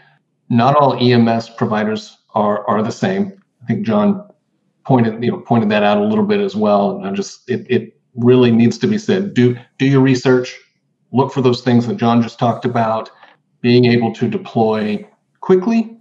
not 0.49 0.75
all 0.75 0.97
EMS 0.97 1.49
providers 1.51 2.17
are 2.33 2.65
are 2.67 2.81
the 2.81 2.91
same. 2.91 3.33
I 3.61 3.65
think 3.67 3.85
John 3.85 4.27
pointed 4.85 5.23
you 5.23 5.31
know 5.31 5.39
pointed 5.39 5.69
that 5.69 5.83
out 5.83 5.97
a 5.97 6.05
little 6.05 6.25
bit 6.25 6.39
as 6.39 6.55
well. 6.55 6.97
And 6.97 7.05
I 7.05 7.11
just 7.11 7.47
it 7.49 7.67
it 7.69 7.99
really 8.15 8.51
needs 8.51 8.77
to 8.79 8.87
be 8.87 8.97
said. 8.97 9.33
Do 9.33 9.57
do 9.77 9.85
your 9.85 10.01
research. 10.01 10.57
Look 11.11 11.33
for 11.33 11.41
those 11.41 11.61
things 11.61 11.85
that 11.87 11.97
John 11.97 12.23
just 12.23 12.39
talked 12.39 12.65
about. 12.65 13.11
Being 13.59 13.85
able 13.85 14.11
to 14.13 14.27
deploy 14.27 15.07
quickly, 15.41 15.95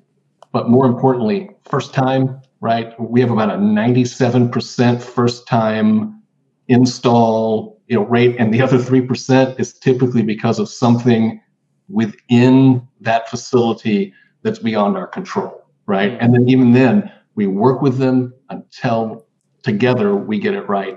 but 0.50 0.70
more 0.70 0.86
importantly, 0.86 1.50
first 1.68 1.92
time. 1.92 2.40
Right, 2.62 2.92
we 3.00 3.22
have 3.22 3.30
about 3.30 3.48
a 3.48 3.56
97% 3.56 5.00
first 5.02 5.46
time 5.46 6.20
install 6.68 7.79
you 7.90 7.96
know 7.96 8.06
rate 8.06 8.36
and 8.38 8.54
the 8.54 8.62
other 8.62 8.78
3% 8.78 9.60
is 9.60 9.74
typically 9.74 10.22
because 10.22 10.58
of 10.58 10.68
something 10.68 11.40
within 11.88 12.86
that 13.00 13.28
facility 13.28 14.14
that's 14.42 14.60
beyond 14.60 14.96
our 14.96 15.06
control 15.06 15.60
right? 15.90 16.16
And 16.20 16.32
then 16.32 16.48
even 16.48 16.72
then 16.72 17.10
we 17.34 17.48
work 17.48 17.82
with 17.82 17.98
them 17.98 18.32
until 18.48 19.26
together 19.64 20.14
we 20.14 20.38
get 20.38 20.54
it 20.54 20.68
right. 20.68 20.96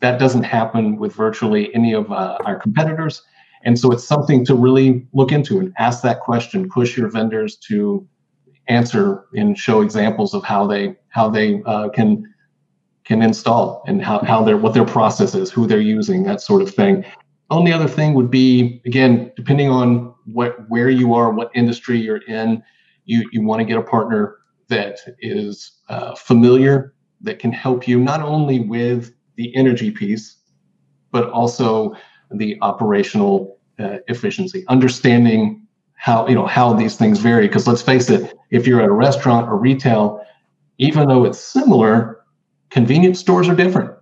That 0.00 0.18
doesn't 0.18 0.44
happen 0.44 0.96
with 0.96 1.12
virtually 1.12 1.72
any 1.74 1.92
of 1.92 2.10
uh, 2.10 2.38
our 2.46 2.58
competitors. 2.58 3.22
And 3.64 3.78
so 3.78 3.92
it's 3.92 4.04
something 4.04 4.46
to 4.46 4.54
really 4.54 5.06
look 5.12 5.30
into 5.30 5.60
and 5.60 5.74
ask 5.78 6.02
that 6.04 6.20
question 6.20 6.70
push 6.70 6.96
your 6.96 7.10
vendors 7.10 7.56
to 7.68 8.08
answer 8.68 9.26
and 9.34 9.58
show 9.58 9.82
examples 9.82 10.32
of 10.32 10.42
how 10.42 10.66
they 10.66 10.96
how 11.10 11.28
they 11.28 11.60
uh, 11.66 11.90
can 11.90 12.24
can 13.10 13.22
install 13.22 13.82
and 13.88 14.00
how, 14.00 14.20
how 14.20 14.40
their 14.44 14.56
what 14.56 14.72
their 14.72 14.84
process 14.84 15.34
is, 15.34 15.50
who 15.50 15.66
they're 15.66 15.80
using, 15.80 16.22
that 16.22 16.40
sort 16.40 16.62
of 16.62 16.72
thing. 16.72 17.04
Only 17.50 17.72
other 17.72 17.88
thing 17.88 18.14
would 18.14 18.30
be 18.30 18.80
again, 18.86 19.32
depending 19.34 19.68
on 19.68 20.14
what 20.26 20.52
where 20.68 20.88
you 20.88 21.12
are, 21.12 21.32
what 21.32 21.50
industry 21.52 21.98
you're 21.98 22.24
in, 22.28 22.62
you 23.06 23.28
you 23.32 23.42
want 23.42 23.58
to 23.58 23.64
get 23.64 23.76
a 23.76 23.82
partner 23.82 24.36
that 24.68 25.00
is 25.18 25.80
uh, 25.88 26.14
familiar 26.14 26.94
that 27.20 27.40
can 27.40 27.50
help 27.50 27.88
you 27.88 27.98
not 27.98 28.22
only 28.22 28.60
with 28.60 29.12
the 29.34 29.54
energy 29.56 29.90
piece, 29.90 30.36
but 31.10 31.28
also 31.30 31.96
the 32.30 32.56
operational 32.62 33.58
uh, 33.80 33.96
efficiency, 34.06 34.64
understanding 34.68 35.66
how 35.96 36.28
you 36.28 36.36
know 36.36 36.46
how 36.46 36.72
these 36.72 36.94
things 36.94 37.18
vary. 37.18 37.48
Because 37.48 37.66
let's 37.66 37.82
face 37.82 38.08
it, 38.08 38.32
if 38.50 38.68
you're 38.68 38.80
at 38.80 38.88
a 38.88 38.92
restaurant 38.92 39.48
or 39.48 39.56
retail, 39.56 40.24
even 40.78 41.08
though 41.08 41.24
it's 41.24 41.40
similar, 41.40 42.19
convenience 42.70 43.18
stores 43.18 43.48
are 43.48 43.54
different. 43.54 43.92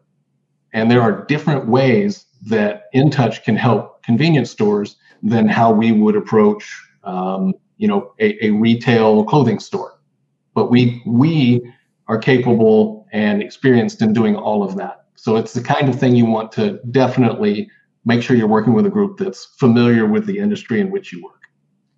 And 0.73 0.91
there 0.91 1.01
are 1.01 1.25
different 1.25 1.67
ways 1.69 2.27
that 2.47 2.85
InTouch 2.95 3.43
can 3.43 3.57
help 3.57 4.03
convenience 4.03 4.51
stores 4.51 4.97
than 5.23 5.49
how 5.49 5.73
we 5.73 5.93
would 5.93 6.15
approach, 6.15 6.65
um, 7.05 7.55
you 7.79 7.89
know, 7.89 8.13
a, 8.21 8.47
a 8.47 8.51
retail 8.51 9.25
clothing 9.25 9.59
store. 9.59 9.99
But 10.55 10.71
we 10.71 11.03
we 11.07 11.61
are 12.07 12.19
capable 12.19 13.07
and 13.13 13.43
experienced 13.43 14.03
in 14.03 14.13
doing 14.13 14.37
all 14.37 14.63
of 14.63 14.77
that. 14.77 15.07
So 15.15 15.37
it's 15.37 15.53
the 15.53 15.63
kind 15.63 15.89
of 15.89 15.99
thing 15.99 16.17
you 16.17 16.27
want 16.27 16.53
to 16.53 16.81
definitely 16.91 17.71
make 18.05 18.23
sure 18.23 18.37
you're 18.37 18.49
working 18.49 18.73
with 18.73 18.87
a 18.87 18.91
group 18.91 19.19
that's 19.19 19.45
familiar 19.45 20.07
with 20.07 20.27
the 20.27 20.39
industry 20.39 20.81
in 20.81 20.91
which 20.91 21.13
you 21.13 21.23
work. 21.23 21.43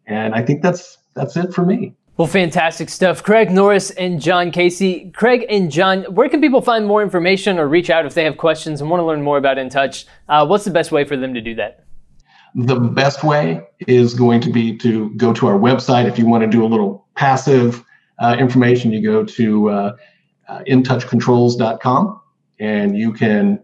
And 0.07 0.35
I 0.35 0.43
think 0.43 0.63
that's 0.63 0.99
that's 1.15 1.37
it 1.37 1.53
for 1.53 1.65
me. 1.65 1.97
Well, 2.21 2.27
fantastic 2.27 2.91
stuff. 2.91 3.23
Craig 3.23 3.51
Norris 3.51 3.93
and 3.93 4.21
John 4.21 4.51
Casey. 4.51 5.11
Craig 5.13 5.47
and 5.49 5.73
John, 5.73 6.03
where 6.15 6.29
can 6.29 6.43
people 6.43 6.61
find 6.61 6.87
more 6.87 7.03
information 7.03 7.59
or 7.59 7.67
reach 7.67 7.89
out 7.89 8.05
if 8.05 8.13
they 8.13 8.25
have 8.25 8.37
questions 8.37 8.83
and 8.83 8.91
want 8.91 9.01
to 9.01 9.07
learn 9.07 9.23
more 9.23 9.39
about 9.39 9.57
InTouch? 9.57 10.05
Uh, 10.29 10.47
what's 10.47 10.67
the 10.67 10.71
best 10.71 10.93
way 10.93 11.03
for 11.03 11.17
them 11.17 11.33
to 11.33 11.41
do 11.41 11.55
that? 11.55 11.87
The 12.55 12.79
best 12.79 13.25
way 13.25 13.63
is 13.89 14.13
going 14.13 14.43
to 14.43 14.53
be 14.53 14.77
to 14.77 15.09
go 15.17 15.33
to 15.33 15.47
our 15.47 15.59
website. 15.59 16.07
If 16.07 16.19
you 16.19 16.27
want 16.27 16.43
to 16.45 16.47
do 16.47 16.63
a 16.63 16.69
little 16.69 17.09
passive 17.15 17.83
uh, 18.19 18.37
information, 18.39 18.93
you 18.93 19.03
go 19.03 19.25
to 19.25 19.71
uh, 19.71 19.97
uh, 20.47 20.63
intouchcontrols.com 20.69 22.21
and 22.59 22.99
you 22.99 23.15
can 23.15 23.63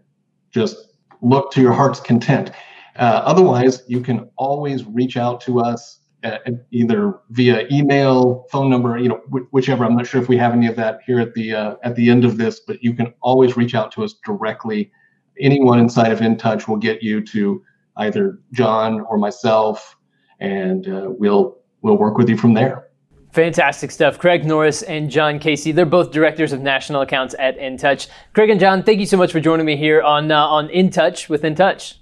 just 0.49 0.77
look 1.21 1.51
to 1.51 1.61
your 1.61 1.73
heart's 1.73 1.99
content. 1.99 2.49
Uh, 2.95 3.21
otherwise, 3.23 3.83
you 3.85 4.01
can 4.01 4.27
always 4.35 4.83
reach 4.83 5.15
out 5.15 5.41
to 5.41 5.59
us 5.59 5.96
uh, 6.23 6.37
either 6.71 7.19
via 7.29 7.67
email, 7.71 8.45
phone 8.51 8.69
number, 8.69 8.97
you 8.97 9.09
know, 9.09 9.21
wh- 9.31 9.53
whichever. 9.53 9.85
I'm 9.85 9.95
not 9.95 10.07
sure 10.07 10.21
if 10.21 10.27
we 10.27 10.37
have 10.37 10.53
any 10.53 10.67
of 10.67 10.75
that 10.75 10.99
here 11.05 11.19
at 11.19 11.33
the 11.33 11.53
uh, 11.53 11.75
at 11.83 11.95
the 11.95 12.09
end 12.09 12.25
of 12.25 12.37
this, 12.37 12.59
but 12.59 12.83
you 12.83 12.93
can 12.93 13.13
always 13.21 13.55
reach 13.55 13.75
out 13.75 13.91
to 13.93 14.03
us 14.03 14.15
directly. 14.25 14.91
Anyone 15.39 15.79
inside 15.79 16.11
of 16.11 16.19
InTouch 16.19 16.67
will 16.67 16.77
get 16.77 17.03
you 17.03 17.23
to 17.25 17.63
either 17.97 18.39
John 18.51 19.01
or 19.01 19.17
myself, 19.17 19.95
and 20.39 20.87
uh, 20.87 21.09
we'll 21.09 21.57
we'll 21.81 21.97
work 21.97 22.17
with 22.17 22.29
you 22.29 22.37
from 22.37 22.53
there. 22.53 22.87
Fantastic 23.33 23.91
stuff. 23.91 24.17
Craig 24.17 24.45
Norris 24.45 24.81
and 24.81 25.11
John 25.11 25.37
Casey, 25.37 25.71
they're 25.71 25.85
both 25.85 26.11
directors 26.11 26.53
of 26.53 26.61
national 26.61 27.01
accounts 27.01 27.35
at 27.37 27.59
InTouch. 27.59 28.07
Craig 28.33 28.49
and 28.49 28.59
John, 28.59 28.81
thank 28.81 28.99
you 28.99 29.05
so 29.05 29.17
much 29.17 29.31
for 29.31 29.39
joining 29.39 29.65
me 29.65 29.77
here 29.77 30.01
on 30.01 30.31
uh, 30.31 30.39
on 30.39 30.69
InTouch 30.69 31.29
with 31.29 31.43
InTouch. 31.43 31.95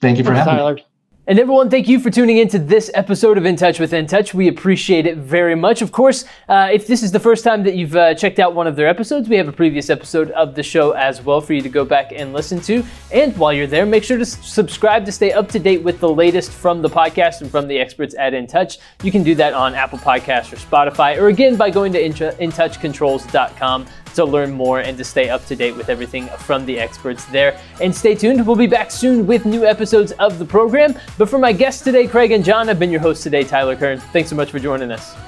Thank 0.00 0.16
you 0.16 0.24
for 0.24 0.32
Thanks, 0.32 0.46
having 0.48 0.58
Tyler. 0.58 0.74
me. 0.76 0.84
And 1.28 1.38
everyone, 1.38 1.68
thank 1.68 1.88
you 1.88 2.00
for 2.00 2.08
tuning 2.08 2.38
in 2.38 2.48
to 2.48 2.58
this 2.58 2.90
episode 2.94 3.36
of 3.36 3.44
In 3.44 3.54
Touch 3.54 3.78
with 3.78 3.92
In 3.92 4.06
Touch. 4.06 4.32
We 4.32 4.48
appreciate 4.48 5.06
it 5.06 5.18
very 5.18 5.54
much. 5.54 5.82
Of 5.82 5.92
course, 5.92 6.24
uh, 6.48 6.70
if 6.72 6.86
this 6.86 7.02
is 7.02 7.12
the 7.12 7.20
first 7.20 7.44
time 7.44 7.62
that 7.64 7.76
you've 7.76 7.94
uh, 7.94 8.14
checked 8.14 8.38
out 8.38 8.54
one 8.54 8.66
of 8.66 8.76
their 8.76 8.88
episodes, 8.88 9.28
we 9.28 9.36
have 9.36 9.46
a 9.46 9.52
previous 9.52 9.90
episode 9.90 10.30
of 10.30 10.54
the 10.54 10.62
show 10.62 10.92
as 10.92 11.20
well 11.20 11.42
for 11.42 11.52
you 11.52 11.60
to 11.60 11.68
go 11.68 11.84
back 11.84 12.12
and 12.16 12.32
listen 12.32 12.62
to. 12.62 12.82
And 13.12 13.36
while 13.36 13.52
you're 13.52 13.66
there, 13.66 13.84
make 13.84 14.04
sure 14.04 14.16
to 14.16 14.24
subscribe 14.24 15.04
to 15.04 15.12
stay 15.12 15.32
up 15.32 15.50
to 15.50 15.58
date 15.58 15.82
with 15.82 16.00
the 16.00 16.08
latest 16.08 16.50
from 16.50 16.80
the 16.80 16.88
podcast 16.88 17.42
and 17.42 17.50
from 17.50 17.68
the 17.68 17.78
experts 17.78 18.14
at 18.18 18.32
In 18.32 18.46
Touch. 18.46 18.78
You 19.02 19.12
can 19.12 19.22
do 19.22 19.34
that 19.34 19.52
on 19.52 19.74
Apple 19.74 19.98
Podcasts 19.98 20.50
or 20.50 20.56
Spotify, 20.56 21.20
or 21.20 21.28
again 21.28 21.56
by 21.56 21.68
going 21.68 21.92
to 21.92 22.02
intouchcontrols.com 22.02 23.86
to 24.14 24.24
learn 24.24 24.52
more 24.52 24.80
and 24.80 24.96
to 24.98 25.04
stay 25.04 25.28
up 25.28 25.44
to 25.46 25.56
date 25.56 25.76
with 25.76 25.88
everything 25.88 26.26
from 26.38 26.66
the 26.66 26.78
experts 26.78 27.24
there. 27.26 27.60
And 27.80 27.94
stay 27.94 28.14
tuned, 28.14 28.46
we'll 28.46 28.56
be 28.56 28.66
back 28.66 28.90
soon 28.90 29.26
with 29.26 29.44
new 29.44 29.64
episodes 29.64 30.12
of 30.12 30.38
the 30.38 30.44
program. 30.44 30.98
But 31.16 31.28
for 31.28 31.38
my 31.38 31.52
guests 31.52 31.82
today, 31.82 32.06
Craig 32.06 32.32
and 32.32 32.44
John, 32.44 32.68
I've 32.68 32.78
been 32.78 32.90
your 32.90 33.00
host 33.00 33.22
today, 33.22 33.44
Tyler 33.44 33.76
Kern. 33.76 33.98
Thanks 33.98 34.30
so 34.30 34.36
much 34.36 34.50
for 34.50 34.58
joining 34.58 34.90
us. 34.90 35.27